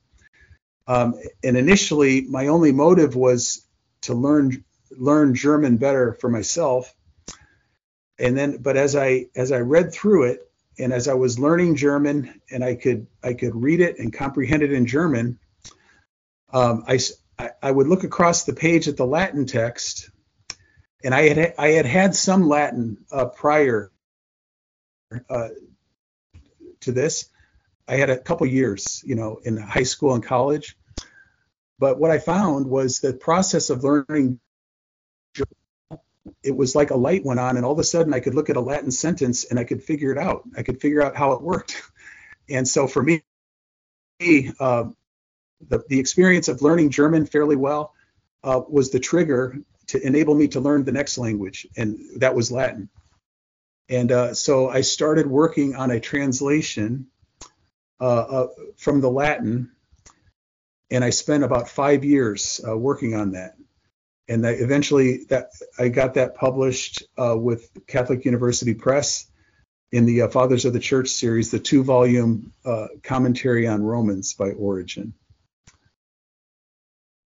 Um, 0.86 1.16
and 1.44 1.58
initially, 1.58 2.22
my 2.22 2.48
only 2.48 2.72
motive 2.72 3.16
was 3.16 3.66
to 4.02 4.14
learn 4.14 4.64
learn 4.92 5.34
German 5.34 5.78
better 5.78 6.14
for 6.14 6.30
myself. 6.30 6.94
And 8.20 8.38
then, 8.38 8.58
but 8.58 8.78
as 8.78 8.96
I 8.96 9.28
as 9.36 9.52
I 9.52 9.60
read 9.60 9.94
through 9.94 10.24
it, 10.26 10.52
and 10.78 10.94
as 10.94 11.08
I 11.08 11.14
was 11.14 11.40
learning 11.40 11.76
German 11.76 12.42
and 12.52 12.64
I 12.64 12.76
could 12.76 13.08
I 13.24 13.34
could 13.34 13.56
read 13.56 13.80
it 13.80 13.98
and 14.00 14.14
comprehend 14.14 14.62
it 14.62 14.72
in 14.72 14.86
German, 14.86 15.40
um, 16.54 16.86
I, 16.88 17.00
I 17.62 17.72
would 17.72 17.88
look 17.88 18.04
across 18.04 18.44
the 18.44 18.54
page 18.54 18.88
at 18.88 18.98
the 18.98 19.06
Latin 19.06 19.46
text, 19.46 20.10
and 21.04 21.14
I 21.14 21.30
had 21.30 21.54
I 21.58 21.70
had 21.70 21.86
had 21.86 22.16
some 22.16 22.48
Latin 22.48 23.06
uh, 23.12 23.26
prior 23.26 23.92
uh, 25.30 25.50
to 26.82 26.92
this. 26.92 27.30
I 27.88 27.96
had 27.96 28.10
a 28.10 28.18
couple 28.18 28.48
years, 28.48 29.04
you 29.06 29.16
know, 29.16 29.42
in 29.44 29.58
high 29.58 29.84
school 29.84 30.14
and 30.14 30.24
college. 30.24 30.78
But 31.80 32.00
what 32.00 32.12
I 32.12 32.20
found 32.20 32.68
was 32.68 33.00
the 33.00 33.14
process 33.14 33.70
of 33.70 33.84
learning 33.84 34.40
it 36.42 36.56
was 36.56 36.76
like 36.76 36.92
a 36.92 36.96
light 36.96 37.26
went 37.26 37.40
on 37.40 37.58
and 37.58 37.66
all 37.66 37.74
of 37.74 37.80
a 37.80 37.84
sudden 37.84 38.14
I 38.14 38.22
could 38.22 38.36
look 38.36 38.50
at 38.50 38.56
a 38.56 38.62
Latin 38.62 38.92
sentence 38.92 39.44
and 39.44 39.60
I 39.60 39.66
could 39.66 39.84
figure 39.84 40.12
it 40.12 40.18
out. 40.18 40.44
I 40.58 40.64
could 40.64 40.80
figure 40.80 41.04
out 41.04 41.18
how 41.18 41.34
it 41.34 41.42
worked. 41.42 41.82
And 42.50 42.68
so 42.68 42.88
for 42.88 43.02
me, 43.02 43.24
uh, 44.60 44.84
the, 45.70 45.84
the 45.88 46.00
experience 46.00 46.48
of 46.48 46.62
learning 46.62 46.90
German 46.90 47.26
fairly 47.26 47.56
well 47.56 47.94
uh, 48.44 48.62
was 48.68 48.92
the 48.92 49.00
trigger 49.00 49.58
to 49.88 50.06
enable 50.06 50.36
me 50.36 50.48
to 50.50 50.60
learn 50.60 50.84
the 50.84 50.92
next 50.92 51.18
language, 51.18 51.68
and 51.76 52.00
that 52.18 52.36
was 52.36 52.52
Latin. 52.52 52.90
And 53.90 54.12
uh, 54.12 54.34
so 54.34 54.70
I 54.70 54.82
started 54.82 55.28
working 55.28 55.76
on 55.76 55.92
a 55.92 56.00
translation 56.00 57.08
uh, 58.00 58.04
uh, 58.04 58.48
from 58.78 59.02
the 59.02 59.10
Latin, 59.10 59.72
and 60.90 61.04
I 61.04 61.10
spent 61.10 61.44
about 61.44 61.70
five 61.70 62.04
years 62.04 62.62
uh, 62.68 62.78
working 62.78 63.16
on 63.16 63.32
that 63.32 63.56
and 64.30 64.48
I 64.48 64.52
eventually 64.52 65.26
that 65.26 65.52
I 65.78 65.90
got 65.90 66.14
that 66.14 66.36
published 66.36 67.04
uh, 67.18 67.36
with 67.38 67.70
Catholic 67.88 68.24
University 68.24 68.74
Press 68.74 69.26
in 69.92 70.06
the 70.06 70.28
Fathers 70.30 70.66
of 70.66 70.74
the 70.74 70.80
Church 70.80 71.10
series, 71.10 71.52
the 71.52 71.60
two-volume 71.60 72.54
commentary 73.04 73.68
on 73.68 73.84
Romans 73.84 74.34
by 74.34 74.52
Origen. 74.52 75.14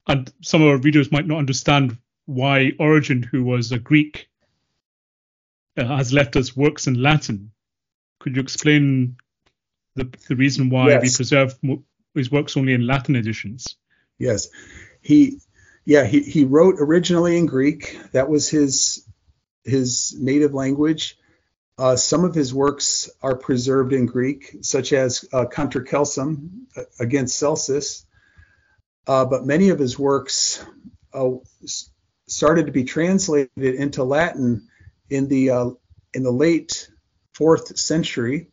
And 0.07 0.31
some 0.41 0.61
of 0.61 0.69
our 0.69 0.77
readers 0.77 1.11
might 1.11 1.27
not 1.27 1.39
understand 1.39 1.97
why 2.25 2.71
Origen, 2.79 3.23
who 3.23 3.43
was 3.43 3.71
a 3.71 3.79
Greek, 3.79 4.29
uh, 5.77 5.85
has 5.85 6.13
left 6.13 6.35
us 6.35 6.55
works 6.55 6.87
in 6.87 7.01
Latin. 7.01 7.51
Could 8.19 8.35
you 8.35 8.41
explain 8.41 9.17
the, 9.95 10.09
the 10.27 10.35
reason 10.35 10.69
why 10.69 10.89
yes. 10.89 11.01
we 11.01 11.15
preserve 11.15 11.55
his 12.15 12.31
works 12.31 12.57
only 12.57 12.73
in 12.73 12.87
Latin 12.87 13.15
editions? 13.15 13.75
Yes, 14.17 14.49
he 15.01 15.39
yeah, 15.85 16.05
he, 16.05 16.21
he 16.21 16.43
wrote 16.43 16.75
originally 16.79 17.37
in 17.37 17.45
Greek. 17.45 17.99
That 18.11 18.29
was 18.29 18.49
his 18.49 19.05
his 19.63 20.15
native 20.19 20.53
language. 20.53 21.17
Uh, 21.77 21.95
some 21.95 22.23
of 22.23 22.33
his 22.33 22.53
works 22.53 23.09
are 23.21 23.37
preserved 23.37 23.93
in 23.93 24.07
Greek, 24.07 24.57
such 24.61 24.93
as 24.93 25.25
uh, 25.31 25.45
Contra 25.45 25.85
Celsum 25.85 26.63
uh, 26.75 26.83
against 26.99 27.37
Celsus. 27.37 28.06
Uh, 29.07 29.25
but 29.25 29.45
many 29.45 29.69
of 29.69 29.79
his 29.79 29.97
works 29.97 30.63
uh, 31.13 31.31
started 32.27 32.65
to 32.65 32.71
be 32.71 32.83
translated 32.83 33.49
into 33.55 34.03
Latin 34.03 34.67
in 35.09 35.27
the 35.27 35.49
uh, 35.49 35.69
in 36.13 36.23
the 36.23 36.31
late 36.31 36.89
fourth 37.33 37.77
century. 37.77 38.49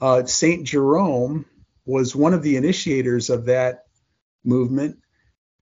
Uh, 0.00 0.24
Saint 0.26 0.64
Jerome 0.64 1.46
was 1.86 2.14
one 2.14 2.34
of 2.34 2.42
the 2.42 2.56
initiators 2.56 3.30
of 3.30 3.46
that 3.46 3.86
movement, 4.44 4.98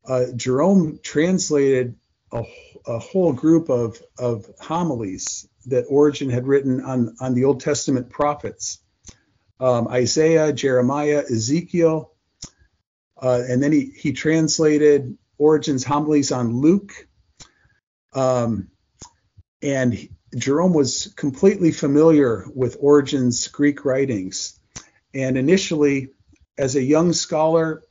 uh, 0.07 0.27
Jerome 0.35 0.99
translated 1.03 1.97
a, 2.33 2.45
a, 2.87 2.99
whole 2.99 3.33
group 3.33 3.69
of, 3.69 4.01
of 4.19 4.47
homilies 4.61 5.49
that 5.67 5.85
Origen 5.89 6.31
had 6.31 6.47
written 6.47 6.81
on, 6.81 7.17
on 7.21 7.35
the 7.35 7.45
Old 7.45 7.61
Testament 7.61 8.09
prophets 8.09 8.79
um, 9.59 9.89
Isaiah, 9.89 10.53
Jeremiah, 10.53 11.23
Ezekiel. 11.31 12.13
Uh, 13.21 13.43
and 13.49 13.63
then 13.63 13.73
he, 13.73 13.93
he 13.95 14.13
translated 14.13 15.17
Origen's 15.39 15.85
homilies 15.85 16.33
on 16.33 16.57
Luke. 16.61 17.07
Um, 18.13 18.71
and 19.63 20.09
Jerome 20.35 20.73
was 20.73 21.13
completely 21.17 21.73
familiar 21.73 22.47
with 22.55 22.79
Origen's 22.81 23.49
Greek 23.49 23.85
writings. 23.85 24.59
And 25.13 25.37
initially, 25.37 26.11
as 26.57 26.77
a 26.77 26.83
young 26.83 27.13
scholar, 27.13 27.83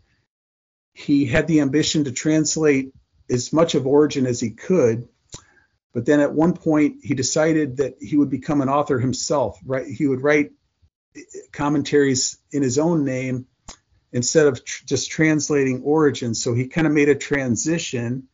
he 0.93 1.25
had 1.25 1.47
the 1.47 1.61
ambition 1.61 2.05
to 2.05 2.11
translate 2.11 2.93
as 3.29 3.53
much 3.53 3.75
of 3.75 3.85
Origen 3.85 4.25
as 4.25 4.39
he 4.39 4.51
could. 4.51 5.07
But 5.93 6.05
then 6.05 6.19
at 6.19 6.33
one 6.33 6.53
point, 6.53 6.97
he 7.03 7.13
decided 7.13 7.77
that 7.77 7.95
he 7.99 8.17
would 8.17 8.29
become 8.29 8.61
an 8.61 8.69
author 8.69 8.99
himself. 8.99 9.59
Right? 9.65 9.87
He 9.87 10.07
would 10.07 10.21
write 10.21 10.51
commentaries 11.51 12.37
in 12.51 12.61
his 12.61 12.77
own 12.77 13.05
name 13.05 13.47
instead 14.11 14.47
of 14.47 14.63
tr- 14.63 14.85
just 14.85 15.11
translating 15.11 15.83
Origen. 15.83 16.33
So 16.33 16.53
he 16.53 16.67
kind 16.67 16.87
of 16.87 16.93
made 16.93 17.09
a 17.09 17.15
transition. 17.15 18.27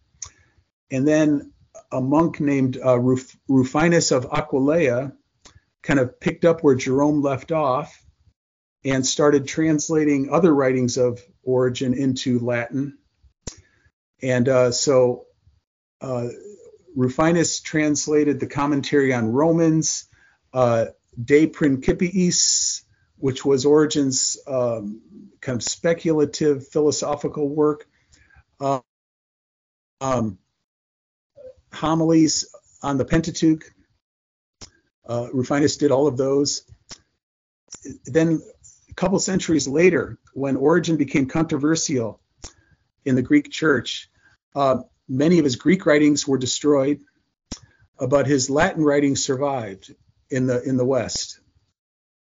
And 0.91 1.07
then 1.07 1.51
a 1.91 2.01
monk 2.01 2.39
named 2.39 2.77
uh, 2.83 2.99
Ruf- 2.99 3.37
Rufinus 3.47 4.11
of 4.11 4.25
Aquileia 4.25 5.13
kind 5.83 5.99
of 5.99 6.19
picked 6.19 6.45
up 6.45 6.61
where 6.61 6.75
Jerome 6.75 7.21
left 7.21 7.51
off 7.51 8.01
and 8.83 9.05
started 9.05 9.47
translating 9.47 10.29
other 10.31 10.53
writings 10.53 10.97
of 10.97 11.21
Origen 11.43 11.93
into 11.93 12.39
Latin. 12.39 12.97
And 14.21 14.47
uh, 14.47 14.71
so 14.71 15.25
uh, 16.01 16.27
Rufinus 16.95 17.61
translated 17.61 18.39
the 18.39 18.47
commentary 18.47 19.13
on 19.13 19.31
Romans, 19.31 20.05
uh, 20.53 20.87
De 21.23 21.47
Principiis, 21.47 22.83
which 23.17 23.45
was 23.45 23.65
Origen's 23.65 24.37
um, 24.47 25.01
kind 25.41 25.55
of 25.55 25.63
speculative 25.63 26.67
philosophical 26.67 27.47
work. 27.47 27.87
Uh, 28.59 28.79
um, 30.01 30.37
homilies 31.71 32.45
on 32.81 32.97
the 32.97 33.05
Pentateuch. 33.05 33.71
Uh, 35.07 35.27
Rufinus 35.33 35.77
did 35.77 35.91
all 35.91 36.07
of 36.07 36.17
those. 36.17 36.63
Then, 38.05 38.41
a 38.89 38.93
couple 38.93 39.19
centuries 39.19 39.67
later, 39.67 40.17
when 40.33 40.55
Origen 40.55 40.97
became 40.97 41.27
controversial 41.27 42.19
in 43.03 43.15
the 43.15 43.21
Greek 43.21 43.51
church, 43.51 44.09
uh, 44.55 44.77
many 45.07 45.37
of 45.37 45.45
his 45.45 45.57
Greek 45.57 45.85
writings 45.85 46.27
were 46.27 46.37
destroyed, 46.37 47.01
but 47.99 48.25
his 48.25 48.49
Latin 48.49 48.83
writings 48.83 49.23
survived 49.23 49.93
in 50.29 50.47
the 50.47 50.63
in 50.63 50.77
the 50.77 50.85
West. 50.85 51.39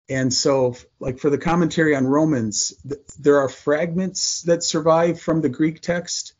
And 0.08 0.32
so, 0.32 0.76
like 1.00 1.18
for 1.18 1.30
the 1.30 1.38
commentary 1.38 1.96
on 1.96 2.06
Romans, 2.06 2.74
th- 2.86 3.00
there 3.18 3.38
are 3.38 3.48
fragments 3.48 4.42
that 4.42 4.62
survive 4.62 5.20
from 5.20 5.40
the 5.40 5.48
Greek 5.48 5.80
text, 5.80 6.34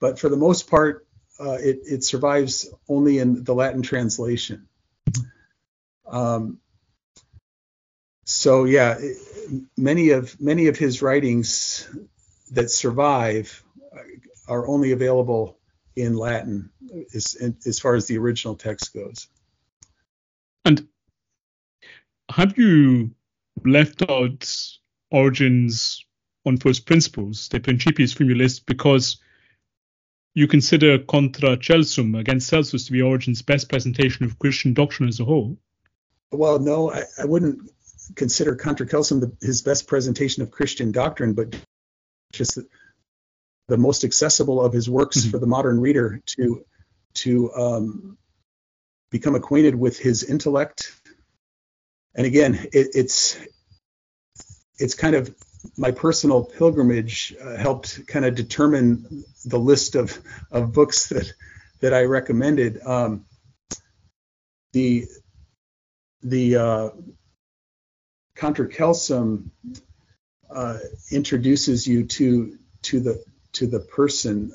but 0.00 0.18
for 0.18 0.28
the 0.28 0.36
most 0.36 0.70
part, 0.70 1.06
uh, 1.40 1.58
it, 1.60 1.80
it, 1.84 2.04
survives 2.04 2.72
only 2.88 3.18
in 3.18 3.42
the 3.42 3.54
Latin 3.54 3.82
translation. 3.82 4.68
Um, 6.06 6.58
so 8.24 8.64
yeah, 8.64 8.96
it, 9.00 9.16
many 9.76 10.10
of 10.10 10.40
many 10.40 10.68
of 10.68 10.76
his 10.76 11.02
writings 11.02 11.88
that 12.52 12.70
survive 12.70 13.64
are 14.46 14.68
only 14.68 14.92
available 14.92 15.56
in 15.96 16.16
Latin 16.16 16.70
as, 17.14 17.36
as 17.66 17.78
far 17.78 17.94
as 17.94 18.06
the 18.06 18.18
original 18.18 18.56
text 18.56 18.92
goes. 18.92 19.28
And 20.64 20.86
have 22.30 22.56
you 22.58 23.10
left 23.64 24.02
out 24.08 24.50
Origen's 25.10 26.04
on 26.46 26.56
first 26.56 26.86
principles, 26.86 27.48
De 27.48 27.60
Principiis 27.60 28.14
from 28.14 28.26
your 28.26 28.36
list, 28.36 28.66
because 28.66 29.18
you 30.34 30.46
consider 30.46 30.98
Contra 30.98 31.56
Celsum 31.56 32.18
against 32.18 32.48
Celsus 32.48 32.86
to 32.86 32.92
be 32.92 33.02
Origen's 33.02 33.42
best 33.42 33.68
presentation 33.68 34.24
of 34.24 34.38
Christian 34.38 34.74
doctrine 34.74 35.08
as 35.08 35.20
a 35.20 35.24
whole? 35.24 35.58
Well, 36.32 36.58
no, 36.58 36.92
I, 36.92 37.02
I 37.18 37.24
wouldn't 37.24 37.70
consider 38.14 38.54
Contra 38.54 38.86
Celsum 38.86 39.20
the, 39.20 39.36
his 39.44 39.62
best 39.62 39.88
presentation 39.88 40.42
of 40.42 40.50
Christian 40.50 40.92
doctrine, 40.92 41.34
but 41.34 41.56
just 42.32 42.54
the, 42.54 42.66
the 43.68 43.76
most 43.76 44.04
accessible 44.04 44.64
of 44.64 44.72
his 44.72 44.88
works 44.88 45.18
mm-hmm. 45.18 45.30
for 45.30 45.38
the 45.38 45.46
modern 45.46 45.80
reader 45.80 46.20
to 46.26 46.64
to 47.12 47.52
um, 47.54 48.18
become 49.10 49.34
acquainted 49.34 49.74
with 49.74 49.98
his 49.98 50.22
intellect. 50.22 50.99
And 52.14 52.26
again, 52.26 52.54
it, 52.72 52.88
it's 52.94 53.38
it's 54.78 54.94
kind 54.94 55.14
of 55.14 55.34
my 55.76 55.90
personal 55.90 56.44
pilgrimage 56.44 57.34
uh, 57.40 57.56
helped 57.56 58.06
kind 58.06 58.24
of 58.24 58.34
determine 58.34 59.24
the 59.44 59.58
list 59.58 59.94
of, 59.94 60.18
of 60.50 60.72
books 60.72 61.08
that 61.08 61.32
that 61.80 61.94
I 61.94 62.02
recommended. 62.02 62.80
Um, 62.84 63.26
the 64.72 65.06
the 66.22 66.56
uh, 66.56 66.90
Contra 68.36 68.68
Celsum 68.68 69.50
uh, 70.50 70.78
introduces 71.10 71.86
you 71.86 72.04
to 72.04 72.58
to 72.82 73.00
the 73.00 73.24
to 73.52 73.66
the 73.66 73.80
person 73.80 74.52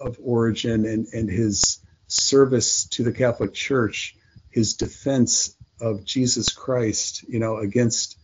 of 0.00 0.18
Origen 0.22 0.84
and, 0.86 1.06
and 1.12 1.28
his 1.28 1.80
service 2.06 2.86
to 2.88 3.02
the 3.02 3.12
Catholic 3.12 3.52
Church, 3.52 4.16
his 4.50 4.74
defense 4.74 5.56
of 5.80 6.04
Jesus 6.04 6.50
Christ, 6.50 7.24
you 7.28 7.38
know, 7.38 7.58
against 7.58 8.18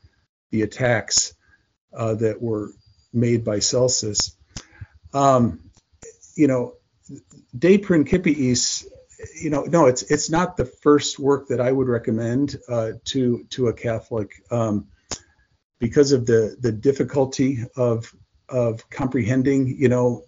the 0.51 0.62
attacks 0.62 1.35
uh, 1.97 2.14
that 2.14 2.40
were 2.40 2.73
made 3.12 3.45
by 3.45 3.61
Celsus. 3.61 4.37
Um, 5.12 5.71
you 6.37 6.49
know, 6.49 6.75
De 7.57 7.79
Principiis, 7.79 8.87
you 9.40 9.51
know, 9.51 9.62
no, 9.62 9.87
it's 9.87 10.03
it's 10.03 10.31
not 10.31 10.57
the 10.57 10.64
first 10.64 11.19
work 11.19 11.49
that 11.49 11.61
I 11.61 11.71
would 11.71 11.88
recommend 11.88 12.57
uh, 12.69 12.93
to 13.07 13.45
to 13.51 13.69
a 13.69 13.73
Catholic 13.73 14.43
um, 14.51 14.88
because 15.79 16.12
of 16.12 16.27
the 16.27 16.57
the 16.59 16.73
difficulty 16.73 17.64
of 17.77 18.12
of 18.49 18.88
comprehending, 18.90 19.77
you 19.79 19.88
know, 19.88 20.25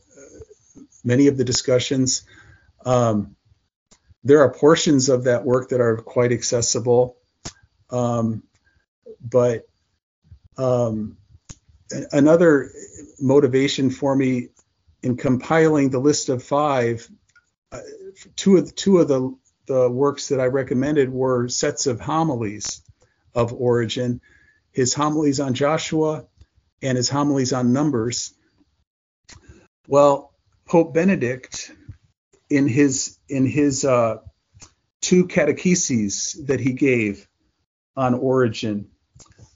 many 1.05 1.27
of 1.29 1.37
the 1.37 1.45
discussions. 1.45 2.25
Um, 2.85 3.37
there 4.25 4.41
are 4.41 4.53
portions 4.53 5.09
of 5.09 5.25
that 5.25 5.45
work 5.45 5.69
that 5.69 5.81
are 5.81 5.99
quite 5.99 6.33
accessible, 6.33 7.16
um, 7.91 8.43
but 9.21 9.69
um, 10.57 11.17
another 12.13 12.71
motivation 13.21 13.91
for 13.91 14.15
me 14.15 14.49
in 15.03 15.17
compiling 15.17 15.91
the 15.91 15.99
list 15.99 16.29
of 16.29 16.43
five, 16.43 17.09
uh, 17.73 17.81
two 18.35 18.57
of 18.57 18.67
the, 18.67 18.73
two 18.73 18.99
of 18.99 19.09
the 19.09 19.37
the 19.67 19.91
works 19.91 20.29
that 20.29 20.41
I 20.41 20.47
recommended 20.47 21.13
were 21.13 21.49
sets 21.49 21.87
of 21.87 22.01
homilies 22.01 22.83
of 23.35 23.53
Origen, 23.53 24.21
his 24.71 24.95
homilies 24.95 25.41
on 25.41 25.55
Joshua 25.55 26.25
and 26.83 26.97
his 26.97 27.09
homilies 27.09 27.53
on 27.53 27.73
Numbers. 27.73 28.33
Well, 29.89 30.33
Pope 30.67 30.95
Benedict, 30.95 31.73
in 32.49 32.69
his 32.69 33.19
in 33.29 33.47
his 33.47 33.85
uh, 33.85 34.19
two 35.01 35.27
catecheses 35.27 36.47
that 36.47 36.61
he 36.61 36.73
gave 36.73 37.29
on 37.97 38.15
Origen, 38.15 38.89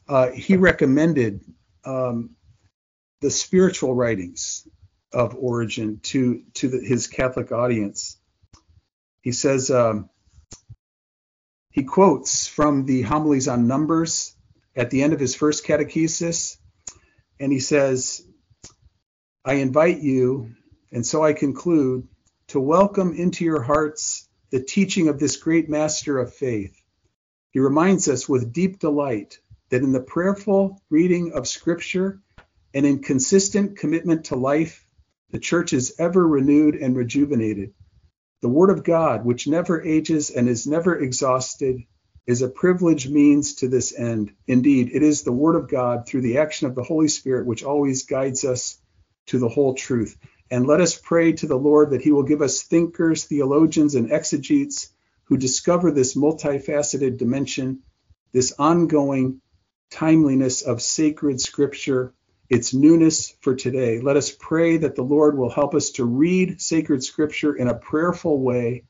uh, 0.08 0.30
he 0.30 0.56
recommended 0.56 1.44
um, 1.84 2.30
the 3.20 3.30
spiritual 3.30 3.94
writings 3.94 4.66
of 5.12 5.34
Origen 5.34 6.00
to 6.02 6.42
to 6.54 6.68
the, 6.68 6.80
his 6.80 7.06
Catholic 7.06 7.52
audience. 7.52 8.16
He 9.22 9.32
says 9.32 9.70
um, 9.70 10.08
he 11.70 11.84
quotes 11.84 12.46
from 12.46 12.86
the 12.86 13.02
homilies 13.02 13.48
on 13.48 13.66
Numbers 13.66 14.34
at 14.74 14.90
the 14.90 15.02
end 15.02 15.12
of 15.12 15.20
his 15.20 15.34
first 15.34 15.66
catechesis, 15.66 16.56
and 17.38 17.52
he 17.52 17.60
says, 17.60 18.26
"I 19.44 19.54
invite 19.54 20.00
you, 20.00 20.54
and 20.90 21.06
so 21.06 21.22
I 21.22 21.34
conclude, 21.34 22.08
to 22.48 22.60
welcome 22.60 23.14
into 23.14 23.44
your 23.44 23.62
hearts 23.62 24.28
the 24.50 24.62
teaching 24.62 25.08
of 25.08 25.18
this 25.18 25.36
great 25.36 25.68
master 25.68 26.18
of 26.18 26.34
faith." 26.34 26.79
He 27.52 27.58
reminds 27.58 28.08
us 28.08 28.28
with 28.28 28.52
deep 28.52 28.78
delight 28.78 29.40
that 29.70 29.82
in 29.82 29.92
the 29.92 30.00
prayerful 30.00 30.80
reading 30.88 31.32
of 31.32 31.48
Scripture 31.48 32.20
and 32.72 32.86
in 32.86 33.00
consistent 33.00 33.76
commitment 33.76 34.26
to 34.26 34.36
life, 34.36 34.84
the 35.30 35.38
church 35.38 35.72
is 35.72 35.94
ever 35.98 36.26
renewed 36.26 36.76
and 36.76 36.96
rejuvenated. 36.96 37.74
The 38.40 38.48
Word 38.48 38.70
of 38.70 38.84
God, 38.84 39.24
which 39.24 39.48
never 39.48 39.82
ages 39.82 40.30
and 40.30 40.48
is 40.48 40.66
never 40.66 40.96
exhausted, 40.96 41.82
is 42.26 42.42
a 42.42 42.48
privileged 42.48 43.10
means 43.10 43.54
to 43.56 43.68
this 43.68 43.92
end. 43.96 44.32
Indeed, 44.46 44.90
it 44.92 45.02
is 45.02 45.22
the 45.22 45.32
Word 45.32 45.56
of 45.56 45.68
God 45.68 46.06
through 46.06 46.22
the 46.22 46.38
action 46.38 46.68
of 46.68 46.74
the 46.76 46.84
Holy 46.84 47.08
Spirit 47.08 47.46
which 47.46 47.64
always 47.64 48.04
guides 48.04 48.44
us 48.44 48.78
to 49.26 49.38
the 49.38 49.48
whole 49.48 49.74
truth. 49.74 50.16
And 50.50 50.66
let 50.66 50.80
us 50.80 50.96
pray 50.96 51.32
to 51.32 51.46
the 51.46 51.58
Lord 51.58 51.90
that 51.90 52.02
He 52.02 52.12
will 52.12 52.22
give 52.22 52.42
us 52.42 52.62
thinkers, 52.62 53.24
theologians, 53.24 53.96
and 53.96 54.12
exegetes 54.12 54.90
who 55.30 55.36
discover 55.36 55.92
this 55.92 56.16
multifaceted 56.16 57.16
dimension, 57.16 57.78
this 58.32 58.52
ongoing 58.58 59.40
timeliness 59.92 60.62
of 60.62 60.82
sacred 60.82 61.40
scripture, 61.40 62.12
its 62.48 62.74
newness 62.74 63.36
for 63.40 63.54
today. 63.54 64.00
Let 64.00 64.16
us 64.16 64.32
pray 64.32 64.78
that 64.78 64.96
the 64.96 65.04
Lord 65.04 65.38
will 65.38 65.48
help 65.48 65.76
us 65.76 65.90
to 65.92 66.04
read 66.04 66.60
sacred 66.60 67.04
scripture 67.04 67.54
in 67.54 67.68
a 67.68 67.74
prayerful 67.74 68.40
way, 68.40 68.82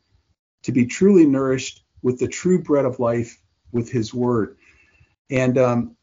to 0.63 0.73
be 0.73 0.87
truly 0.87 1.27
nourished 1.27 1.85
with 2.03 2.19
the 2.19 2.29
true 2.29 2.63
bread 2.63 2.87
of 2.87 2.99
life, 2.99 3.39
with 3.71 3.93
his 3.93 4.15
word. 4.15 4.57
And 5.29 5.59
um, 5.59 5.97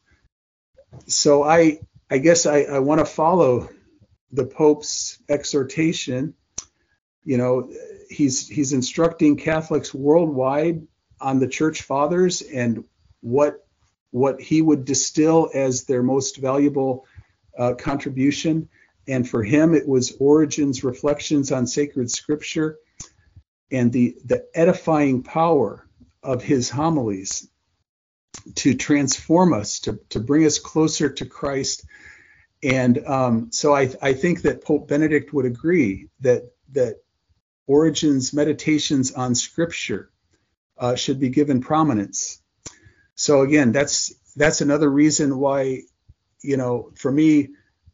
so 1.08 1.42
I, 1.42 1.80
I 2.08 2.18
guess 2.18 2.46
I, 2.46 2.60
I 2.60 2.78
want 2.78 3.00
to 3.00 3.04
follow 3.04 3.70
the 4.30 4.46
Pope's 4.46 5.18
exhortation 5.28 6.34
you 7.24 7.36
know, 7.36 7.70
he's 8.08 8.48
he's 8.48 8.72
instructing 8.72 9.36
Catholics 9.36 9.92
worldwide 9.92 10.86
on 11.20 11.38
the 11.38 11.48
church 11.48 11.82
fathers 11.82 12.42
and 12.42 12.84
what 13.20 13.66
what 14.10 14.40
he 14.40 14.62
would 14.62 14.84
distill 14.84 15.50
as 15.54 15.84
their 15.84 16.02
most 16.02 16.38
valuable 16.38 17.06
uh, 17.58 17.74
contribution. 17.74 18.68
And 19.06 19.28
for 19.28 19.42
him, 19.42 19.74
it 19.74 19.86
was 19.86 20.16
Origen's 20.20 20.84
reflections 20.84 21.52
on 21.52 21.66
sacred 21.66 22.10
scripture 22.10 22.78
and 23.70 23.92
the, 23.92 24.16
the 24.24 24.46
edifying 24.54 25.22
power 25.22 25.86
of 26.22 26.42
his 26.42 26.70
homilies 26.70 27.48
to 28.54 28.74
transform 28.74 29.52
us, 29.52 29.80
to, 29.80 29.98
to 30.10 30.20
bring 30.20 30.46
us 30.46 30.58
closer 30.58 31.10
to 31.10 31.26
Christ. 31.26 31.84
And 32.62 32.98
um, 33.06 33.52
so 33.52 33.74
I, 33.74 33.90
I 34.00 34.12
think 34.14 34.42
that 34.42 34.64
Pope 34.64 34.88
Benedict 34.88 35.32
would 35.32 35.46
agree 35.46 36.08
that 36.20 36.50
that 36.72 36.96
Origen's 37.68 38.32
meditations 38.32 39.12
on 39.12 39.34
Scripture 39.34 40.10
uh, 40.78 40.96
should 40.96 41.20
be 41.20 41.28
given 41.28 41.60
prominence. 41.60 42.40
So 43.14 43.42
again, 43.42 43.72
that's 43.72 44.14
that's 44.34 44.60
another 44.60 44.88
reason 44.88 45.38
why, 45.38 45.82
you 46.42 46.56
know, 46.56 46.92
for 46.96 47.12
me, 47.12 47.50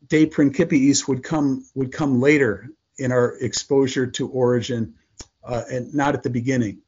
De 0.06 0.26
Principiis 0.26 1.08
would 1.08 1.22
come 1.22 1.66
would 1.74 1.92
come 1.92 2.20
later 2.20 2.70
in 2.98 3.10
our 3.10 3.37
exposure 3.40 4.06
to 4.06 4.28
Origen, 4.28 4.94
uh, 5.42 5.62
and 5.70 5.92
not 5.92 6.14
at 6.14 6.22
the 6.22 6.30
beginning. 6.30 6.78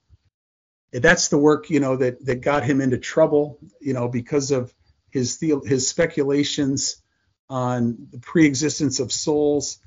That's 0.92 1.28
the 1.28 1.38
work, 1.38 1.68
you 1.70 1.80
know, 1.80 1.96
that 1.96 2.24
that 2.26 2.40
got 2.40 2.62
him 2.62 2.80
into 2.80 2.98
trouble, 2.98 3.58
you 3.80 3.94
know, 3.94 4.08
because 4.08 4.52
of 4.52 4.72
his 5.10 5.38
the, 5.38 5.60
his 5.64 5.88
speculations 5.88 7.02
on 7.48 8.08
the 8.12 8.18
pre-existence 8.18 9.00
of 9.00 9.12
souls, 9.12 9.78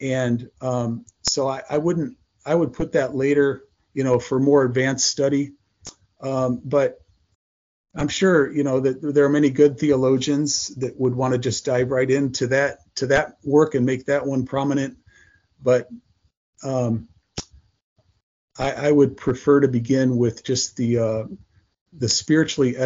and 0.00 0.48
um, 0.60 1.04
so 1.22 1.48
I, 1.48 1.62
I 1.68 1.78
wouldn't 1.78 2.16
I 2.46 2.54
would 2.54 2.72
put 2.72 2.92
that 2.92 3.14
later, 3.14 3.64
you 3.92 4.04
know, 4.04 4.20
for 4.20 4.38
more 4.38 4.64
advanced 4.64 5.06
study. 5.06 5.52
Um, 6.20 6.62
but 6.64 7.00
I'm 7.94 8.08
sure, 8.08 8.50
you 8.52 8.62
know, 8.62 8.80
that 8.80 9.02
there 9.02 9.24
are 9.24 9.30
many 9.30 9.50
good 9.50 9.78
theologians 9.78 10.68
that 10.76 10.98
would 10.98 11.14
want 11.14 11.32
to 11.32 11.38
just 11.38 11.64
dive 11.64 11.90
right 11.90 12.10
into 12.10 12.46
that 12.48 12.78
to 12.96 13.08
that 13.08 13.38
work 13.42 13.74
and 13.74 13.84
make 13.84 14.06
that 14.06 14.24
one 14.26 14.46
prominent. 14.46 14.96
But 15.60 15.88
um, 16.62 17.08
I, 18.58 18.72
I, 18.72 18.92
would 18.92 19.16
prefer 19.16 19.60
to 19.60 19.68
begin 19.68 20.16
with 20.16 20.44
just 20.44 20.76
the 20.76 20.98
uh, 20.98 21.24
the 21.92 22.08
spiritually 22.08 22.76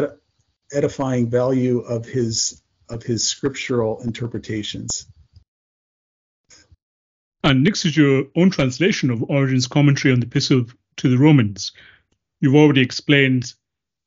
edifying 0.73 1.29
value 1.29 1.81
of 1.81 2.07
his 2.07 2.63
of 2.89 3.03
his 3.03 3.25
scriptural 3.25 4.01
interpretations. 4.03 5.07
And 7.51 7.65
next 7.65 7.85
is 7.85 7.97
your 7.97 8.27
own 8.37 8.51
translation 8.51 9.11
of 9.11 9.25
Origen's 9.25 9.67
commentary 9.67 10.15
on 10.15 10.21
the 10.21 10.27
Epistle 10.27 10.67
to 10.99 11.09
the 11.09 11.19
Romans. 11.19 11.73
You've 12.41 12.55
already 12.55 12.81
explained 12.81 13.53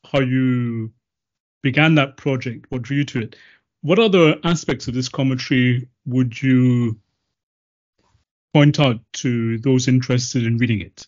how 0.10 0.22
you 0.22 0.94
began 1.62 1.96
that 1.96 2.16
project, 2.16 2.68
what 2.70 2.84
drew 2.84 3.00
you 3.00 3.04
to 3.04 3.24
it. 3.24 3.36
What 3.82 4.00
other 4.00 4.38
aspects 4.46 4.88
of 4.88 4.94
this 4.94 5.10
commentary 5.10 5.90
would 6.06 6.42
you 6.42 7.02
point 8.54 8.80
out 8.80 9.02
to 9.16 9.58
those 9.58 9.90
interested 9.90 10.46
in 10.46 10.58
reading 10.58 10.80
it? 10.80 11.06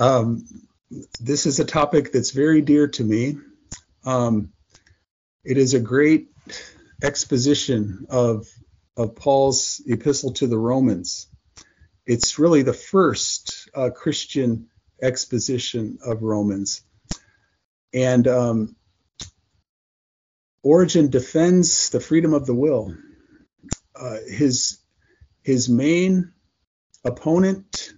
Um, 0.00 0.48
this 1.20 1.46
is 1.46 1.60
a 1.60 1.64
topic 1.64 2.10
that's 2.10 2.32
very 2.32 2.60
dear 2.60 2.88
to 2.88 3.04
me. 3.04 3.38
Um, 4.04 4.52
it 5.44 5.58
is 5.58 5.74
a 5.74 5.80
great 5.80 6.26
exposition 7.04 8.04
of 8.10 8.48
of 8.96 9.14
Paul's 9.14 9.80
epistle 9.86 10.32
to 10.34 10.46
the 10.46 10.58
Romans. 10.58 11.28
It's 12.06 12.38
really 12.38 12.62
the 12.62 12.72
first 12.72 13.68
uh, 13.74 13.90
Christian 13.90 14.68
exposition 15.00 15.98
of 16.04 16.22
Romans. 16.22 16.82
And 17.94 18.26
um, 18.26 18.76
Origen 20.62 21.10
defends 21.10 21.90
the 21.90 22.00
freedom 22.00 22.34
of 22.34 22.46
the 22.46 22.54
will. 22.54 22.94
Uh, 23.94 24.18
his 24.26 24.78
his 25.42 25.68
main 25.68 26.32
opponent 27.04 27.92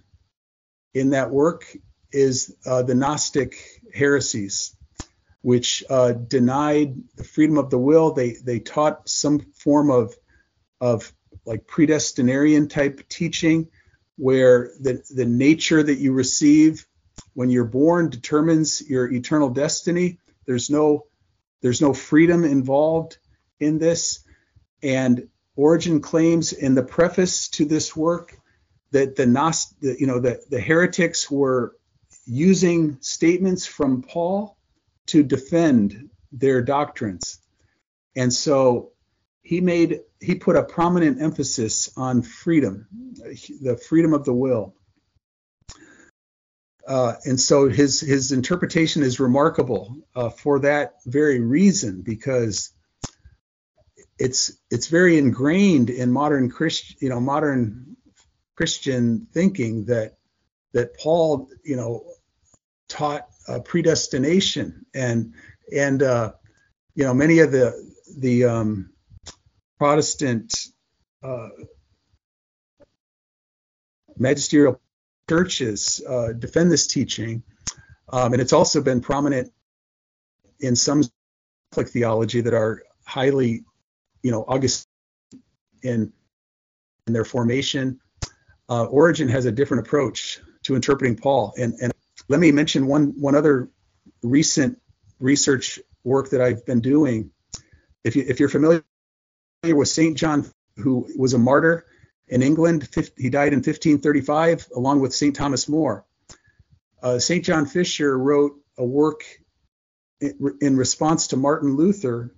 in 0.93 1.11
that 1.11 1.31
work 1.31 1.65
is 2.11 2.55
uh, 2.65 2.81
the 2.81 2.95
Gnostic 2.95 3.55
heresies, 3.93 4.75
which 5.41 5.83
uh, 5.89 6.13
denied 6.13 6.95
the 7.15 7.23
freedom 7.23 7.57
of 7.57 7.69
the 7.69 7.77
will. 7.77 8.13
They 8.13 8.33
they 8.33 8.59
taught 8.59 9.07
some 9.07 9.39
form 9.57 9.91
of 9.91 10.15
of 10.81 11.11
like 11.45 11.67
predestinarian 11.67 12.69
type 12.69 13.07
teaching 13.09 13.67
where 14.17 14.71
the, 14.79 15.03
the 15.13 15.25
nature 15.25 15.83
that 15.83 15.97
you 15.97 16.13
receive 16.13 16.85
when 17.33 17.49
you're 17.49 17.65
born 17.65 18.09
determines 18.09 18.87
your 18.89 19.11
eternal 19.11 19.49
destiny. 19.49 20.19
There's 20.45 20.69
no 20.69 21.05
there's 21.61 21.81
no 21.81 21.93
freedom 21.93 22.43
involved 22.43 23.17
in 23.59 23.79
this. 23.79 24.23
And 24.83 25.29
Origen 25.55 26.01
claims 26.01 26.53
in 26.53 26.75
the 26.75 26.83
preface 26.83 27.47
to 27.49 27.65
this 27.65 27.95
work 27.95 28.37
that 28.91 29.15
the, 29.15 29.25
Gnost, 29.25 29.73
the 29.81 29.95
you 29.99 30.07
know 30.07 30.19
the, 30.19 30.41
the 30.49 30.59
heretics 30.59 31.29
were 31.29 31.75
using 32.25 32.97
statements 33.01 33.65
from 33.65 34.01
Paul 34.01 34.57
to 35.07 35.23
defend 35.23 36.09
their 36.31 36.61
doctrines. 36.61 37.39
And 38.15 38.33
so 38.33 38.91
he 39.41 39.61
made 39.61 40.01
he 40.25 40.35
put 40.35 40.55
a 40.55 40.63
prominent 40.63 41.21
emphasis 41.21 41.89
on 41.95 42.23
freedom, 42.23 42.87
the 43.61 43.77
freedom 43.77 44.13
of 44.13 44.25
the 44.25 44.33
will. 44.33 44.73
Uh, 46.87 47.13
and 47.25 47.39
so 47.39 47.69
his 47.69 47.99
his 47.99 48.31
interpretation 48.31 49.01
is 49.01 49.19
remarkable 49.19 49.95
uh, 50.15 50.29
for 50.29 50.59
that 50.59 50.95
very 51.05 51.39
reason 51.39 52.01
because 52.01 52.71
it's 54.19 54.51
it's 54.69 54.87
very 54.87 55.17
ingrained 55.17 55.89
in 55.89 56.11
modern 56.11 56.49
Christian 56.49 56.95
you 57.01 57.09
know 57.09 57.19
modern 57.19 57.97
Christian 58.55 59.27
thinking 59.33 59.85
that 59.85 60.17
that 60.73 60.95
Paul 60.97 61.49
you 61.63 61.75
know 61.75 62.03
taught 62.87 63.27
uh, 63.47 63.59
predestination 63.59 64.85
and 64.93 65.33
and 65.75 66.03
uh, 66.03 66.33
you 66.93 67.03
know 67.03 67.15
many 67.15 67.39
of 67.39 67.51
the 67.51 67.73
the 68.15 68.45
um, 68.45 68.91
Protestant 69.77 70.53
uh, 71.23 71.49
magisterial 74.17 74.79
churches 75.29 76.01
uh, 76.07 76.33
defend 76.33 76.71
this 76.71 76.87
teaching, 76.87 77.43
um, 78.09 78.33
and 78.33 78.41
it's 78.41 78.53
also 78.53 78.81
been 78.81 79.01
prominent 79.01 79.51
in 80.59 80.75
some 80.75 81.03
Catholic 81.71 81.89
theology 81.89 82.41
that 82.41 82.53
are 82.53 82.83
highly, 83.05 83.65
you 84.23 84.31
know, 84.31 84.45
August 84.47 84.87
in 85.83 86.13
in 87.07 87.13
their 87.13 87.25
formation. 87.25 87.99
Uh, 88.69 88.85
Origen 88.85 89.27
has 89.27 89.45
a 89.45 89.51
different 89.51 89.85
approach 89.85 90.39
to 90.63 90.75
interpreting 90.75 91.15
Paul, 91.15 91.53
and 91.57 91.73
and 91.81 91.93
let 92.29 92.39
me 92.39 92.51
mention 92.51 92.87
one 92.87 93.19
one 93.19 93.35
other 93.35 93.69
recent 94.23 94.79
research 95.19 95.79
work 96.03 96.29
that 96.29 96.41
I've 96.41 96.65
been 96.65 96.81
doing. 96.81 97.31
If 98.03 98.15
you 98.15 98.23
if 98.27 98.39
you're 98.39 98.49
familiar 98.49 98.83
with 99.73 99.87
St. 99.87 100.17
John, 100.17 100.49
who 100.77 101.07
was 101.17 101.33
a 101.33 101.37
martyr 101.37 101.85
in 102.27 102.41
England. 102.41 102.89
He 103.17 103.29
died 103.29 103.53
in 103.53 103.59
1535, 103.59 104.69
along 104.75 105.01
with 105.01 105.13
St. 105.13 105.35
Thomas 105.35 105.69
More. 105.69 106.05
Uh, 107.01 107.19
St. 107.19 107.43
John 107.43 107.65
Fisher 107.65 108.17
wrote 108.17 108.53
a 108.77 108.85
work 108.85 109.23
in, 110.19 110.57
in, 110.61 110.77
response 110.77 111.27
to 111.27 111.37
Martin 111.37 111.75
Luther, 111.75 112.35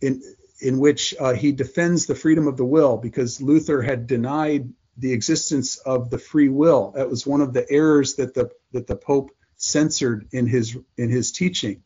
in, 0.00 0.22
in 0.60 0.78
which 0.78 1.14
uh, 1.18 1.32
he 1.32 1.52
defends 1.52 2.06
the 2.06 2.14
freedom 2.14 2.46
of 2.46 2.56
the 2.56 2.64
will 2.64 2.98
because 2.98 3.40
Luther 3.40 3.80
had 3.80 4.06
denied 4.06 4.70
the 4.98 5.12
existence 5.12 5.76
of 5.78 6.10
the 6.10 6.18
free 6.18 6.48
will. 6.48 6.92
That 6.94 7.08
was 7.08 7.26
one 7.26 7.40
of 7.40 7.54
the 7.54 7.70
errors 7.70 8.16
that 8.16 8.34
the 8.34 8.50
that 8.72 8.86
the 8.86 8.96
Pope 8.96 9.30
censored 9.56 10.28
in 10.32 10.46
his 10.46 10.76
in 10.96 11.08
his 11.08 11.32
teaching. 11.32 11.82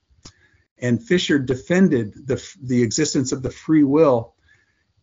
And 0.78 1.02
Fisher 1.02 1.38
defended 1.38 2.26
the 2.26 2.44
the 2.60 2.82
existence 2.82 3.30
of 3.30 3.42
the 3.42 3.50
free 3.50 3.84
will 3.84 4.33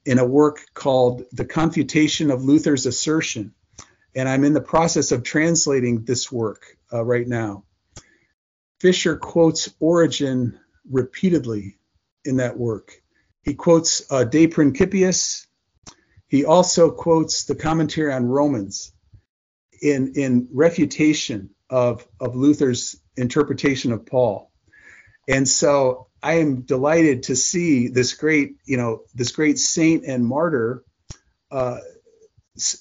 in 0.05 0.19
a 0.19 0.25
work 0.25 0.65
called 0.73 1.23
The 1.31 1.45
Confutation 1.45 2.31
of 2.31 2.43
Luther's 2.43 2.85
Assertion. 2.85 3.53
And 4.15 4.27
I'm 4.27 4.43
in 4.43 4.53
the 4.53 4.61
process 4.61 5.11
of 5.11 5.23
translating 5.23 6.03
this 6.03 6.31
work 6.31 6.77
uh, 6.91 7.03
right 7.03 7.27
now. 7.27 7.63
Fisher 8.79 9.15
quotes 9.15 9.73
Origen 9.79 10.59
repeatedly 10.89 11.77
in 12.25 12.37
that 12.37 12.57
work. 12.57 13.01
He 13.43 13.53
quotes 13.53 14.03
uh, 14.11 14.23
De 14.23 14.47
Principiis. 14.47 15.45
He 16.27 16.45
also 16.45 16.91
quotes 16.91 17.45
the 17.45 17.55
commentary 17.55 18.11
on 18.11 18.25
Romans 18.25 18.91
in, 19.81 20.13
in 20.15 20.47
refutation 20.51 21.51
of, 21.69 22.07
of 22.19 22.35
Luther's 22.35 22.97
interpretation 23.17 23.91
of 23.91 24.05
Paul. 24.05 24.51
And 25.27 25.47
so 25.47 26.07
I 26.23 26.33
am 26.35 26.61
delighted 26.61 27.23
to 27.23 27.35
see 27.35 27.87
this 27.87 28.13
great, 28.13 28.57
you 28.65 28.77
know, 28.77 29.03
this 29.15 29.31
great 29.31 29.57
saint 29.57 30.05
and 30.05 30.25
martyr 30.25 30.83
uh, 31.49 31.79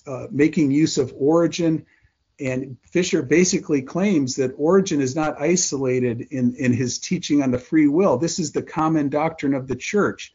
uh, 0.06 0.26
making 0.30 0.70
use 0.70 0.98
of 0.98 1.14
Origen. 1.16 1.86
And 2.38 2.76
Fisher 2.90 3.22
basically 3.22 3.82
claims 3.82 4.36
that 4.36 4.52
Origen 4.56 5.00
is 5.00 5.14
not 5.14 5.40
isolated 5.40 6.22
in, 6.30 6.54
in 6.56 6.72
his 6.72 6.98
teaching 6.98 7.42
on 7.42 7.50
the 7.50 7.58
free 7.58 7.86
will. 7.86 8.18
This 8.18 8.38
is 8.38 8.52
the 8.52 8.62
common 8.62 9.08
doctrine 9.08 9.54
of 9.54 9.68
the 9.68 9.76
church. 9.76 10.32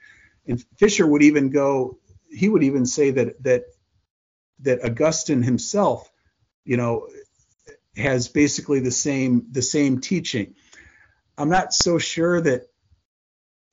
And 0.47 0.63
Fisher 0.77 1.05
would 1.05 1.23
even 1.23 1.49
go, 1.49 1.97
he 2.29 2.49
would 2.49 2.63
even 2.63 2.85
say 2.85 3.11
that 3.11 3.41
that 3.43 3.63
that 4.61 4.83
Augustine 4.83 5.43
himself, 5.43 6.09
you 6.63 6.77
know, 6.77 7.07
has 7.97 8.27
basically 8.27 8.79
the 8.79 8.91
same 8.91 9.47
the 9.51 9.61
same 9.61 10.01
teaching. 10.01 10.55
I'm 11.37 11.49
not 11.49 11.73
so 11.73 11.97
sure 11.97 12.41
that 12.41 12.67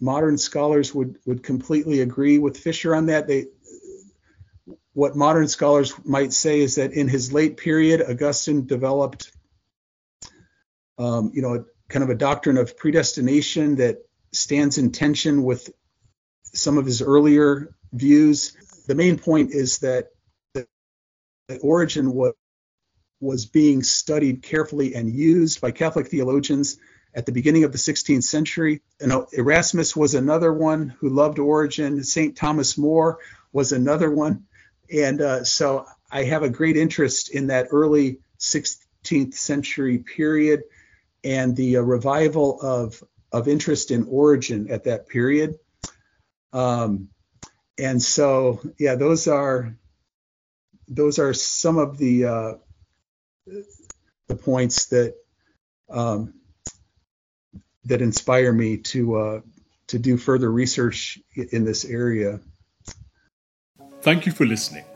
modern 0.03 0.37
scholars 0.37 0.93
would 0.93 1.19
would 1.25 1.43
completely 1.43 2.01
agree 2.01 2.39
with 2.39 2.59
Fisher 2.59 2.95
on 2.95 3.07
that. 3.07 3.29
They 3.29 3.47
what 4.93 5.17
modern 5.17 5.49
scholars 5.49 5.95
might 6.05 6.33
say 6.33 6.61
is 6.61 6.75
that 6.75 6.93
in 6.93 7.09
his 7.09 7.33
late 7.33 7.57
period, 7.57 8.03
Augustine 8.03 8.67
developed, 8.67 9.33
um, 10.99 11.31
you 11.33 11.41
know, 11.41 11.65
kind 11.89 12.03
of 12.03 12.11
a 12.11 12.15
doctrine 12.15 12.59
of 12.59 12.77
predestination 12.77 13.77
that 13.77 13.99
stands 14.33 14.77
in 14.77 14.91
tension 14.91 15.45
with 15.45 15.71
some 16.53 16.77
of 16.77 16.85
his 16.85 17.01
earlier 17.01 17.75
views. 17.93 18.55
The 18.87 18.95
main 18.95 19.19
point 19.19 19.53
is 19.53 19.79
that 19.79 20.11
the, 20.53 20.67
Origen 21.63 22.13
was 22.13 22.35
was 23.21 23.47
being 23.47 23.85
studied 23.85 24.43
carefully 24.43 24.97
and 24.97 25.09
used 25.09 25.61
by 25.61 25.71
Catholic 25.71 26.09
theologians 26.09 26.77
at 27.15 27.27
the 27.27 27.33
beginning 27.33 27.65
of 27.65 27.73
the 27.73 27.79
16th 27.79 28.25
century. 28.25 28.81
And 29.01 29.13
Erasmus 29.33 29.95
was 29.95 30.15
another 30.15 30.53
one 30.53 30.95
who 30.99 31.09
loved 31.09 31.39
Origen. 31.39 32.03
St. 32.05 32.37
Thomas 32.37 32.79
More 32.79 33.19
was 33.53 33.73
another 33.73 34.11
one. 34.11 34.47
And 34.93 35.21
uh, 35.21 35.45
so 35.45 35.87
I 36.11 36.25
have 36.25 36.43
a 36.43 36.51
great 36.51 36.77
interest 36.77 37.31
in 37.31 37.49
that 37.49 37.69
early 37.71 38.19
16th 38.39 39.35
century 39.35 39.99
period 39.99 40.63
and 41.25 41.57
the 41.57 41.77
uh, 41.77 41.81
revival 41.81 42.61
of, 42.61 43.03
of 43.31 43.49
interest 43.49 43.91
in 43.91 44.05
Origen 44.05 44.71
at 44.71 44.85
that 44.85 45.09
period. 45.09 45.57
Um, 46.53 47.09
and 47.79 48.03
so, 48.03 48.61
yeah, 48.79 48.97
those 48.97 49.29
are 49.29 49.77
those 50.89 51.19
are 51.19 51.33
some 51.33 51.79
of 51.79 51.97
the 51.97 52.27
uh, 52.27 52.53
the 54.29 54.37
points 54.37 54.87
that 54.87 55.15
um, 55.89 56.35
that 57.93 58.01
inspire 58.01 58.55
me 58.55 58.79
to 58.79 59.17
uh, 59.17 59.41
to 59.87 59.99
do 59.99 60.17
further 60.17 60.51
research 60.51 61.19
in 61.37 61.63
this 61.63 61.85
area. 61.85 62.41
Thank 64.01 64.25
you 64.25 64.33
for 64.33 64.47
listening. 64.47 64.87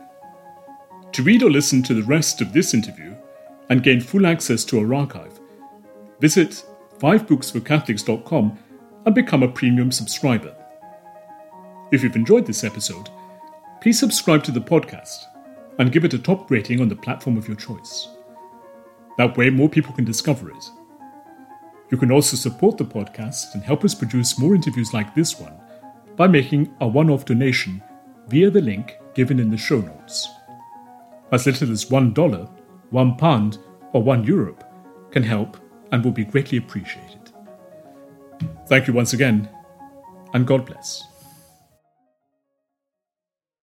To 1.13 1.23
read 1.23 1.43
or 1.43 1.51
listen 1.51 1.83
to 1.83 1.93
the 1.93 2.05
rest 2.05 2.41
of 2.41 2.55
this 2.55 2.73
interview 2.73 3.15
and 3.69 3.83
gain 3.83 4.01
full 4.01 4.27
access 4.27 4.65
to 4.65 4.79
our 4.81 4.95
archive, 4.95 5.39
visit 6.21 6.65
5booksforcatholics.com 6.99 8.59
and 9.05 9.15
become 9.15 9.43
a 9.43 9.49
premium 9.49 9.93
subscriber. 9.93 10.57
If 11.93 12.03
you've 12.03 12.17
enjoyed 12.17 12.47
this 12.47 12.65
episode, 12.65 13.11
please 13.83 14.01
subscribe 14.01 14.43
to 14.45 14.53
the 14.53 14.61
podcast 14.73 15.19
and 15.79 15.93
give 15.93 16.07
it 16.07 16.15
a 16.15 16.19
top 16.19 16.51
rating 16.51 16.81
on 16.81 16.89
the 16.89 16.97
platform 16.97 17.37
of 17.37 17.47
your 17.47 17.59
choice. 17.59 18.09
That 19.19 19.37
way, 19.37 19.51
more 19.51 19.69
people 19.69 19.93
can 19.93 20.07
discover 20.07 20.51
it. 20.51 20.71
You 21.91 21.99
can 21.99 22.11
also 22.11 22.37
support 22.37 22.77
the 22.77 22.85
podcast 22.85 23.55
and 23.55 23.63
help 23.63 23.85
us 23.85 23.95
produce 23.95 24.39
more 24.39 24.55
interviews 24.55 24.93
like 24.93 25.15
this 25.15 25.39
one 25.39 25.55
by 26.17 26.27
making 26.27 26.75
a 26.81 26.89
one 26.89 27.11
off 27.11 27.25
donation 27.25 27.83
via 28.29 28.51
the 28.51 28.61
link 28.61 28.97
given 29.15 29.39
in 29.39 29.51
the 29.51 29.57
show 29.57 29.81
notes. 29.81 30.29
As 31.33 31.47
little 31.47 31.71
as 31.71 31.85
$1, 31.87 32.15
£1, 32.93 33.19
pound, 33.19 33.59
or 33.93 34.03
€1 34.03 34.27
euro 34.27 34.57
can 35.11 35.23
help 35.23 35.57
and 35.93 36.05
will 36.05 36.13
be 36.13 36.25
greatly 36.25 36.59
appreciated. 36.59 37.33
Thank 38.69 38.87
you 38.87 38.95
once 38.95 39.13
again, 39.13 39.49
and 40.35 40.47
God 40.47 40.67
bless. 40.67 41.16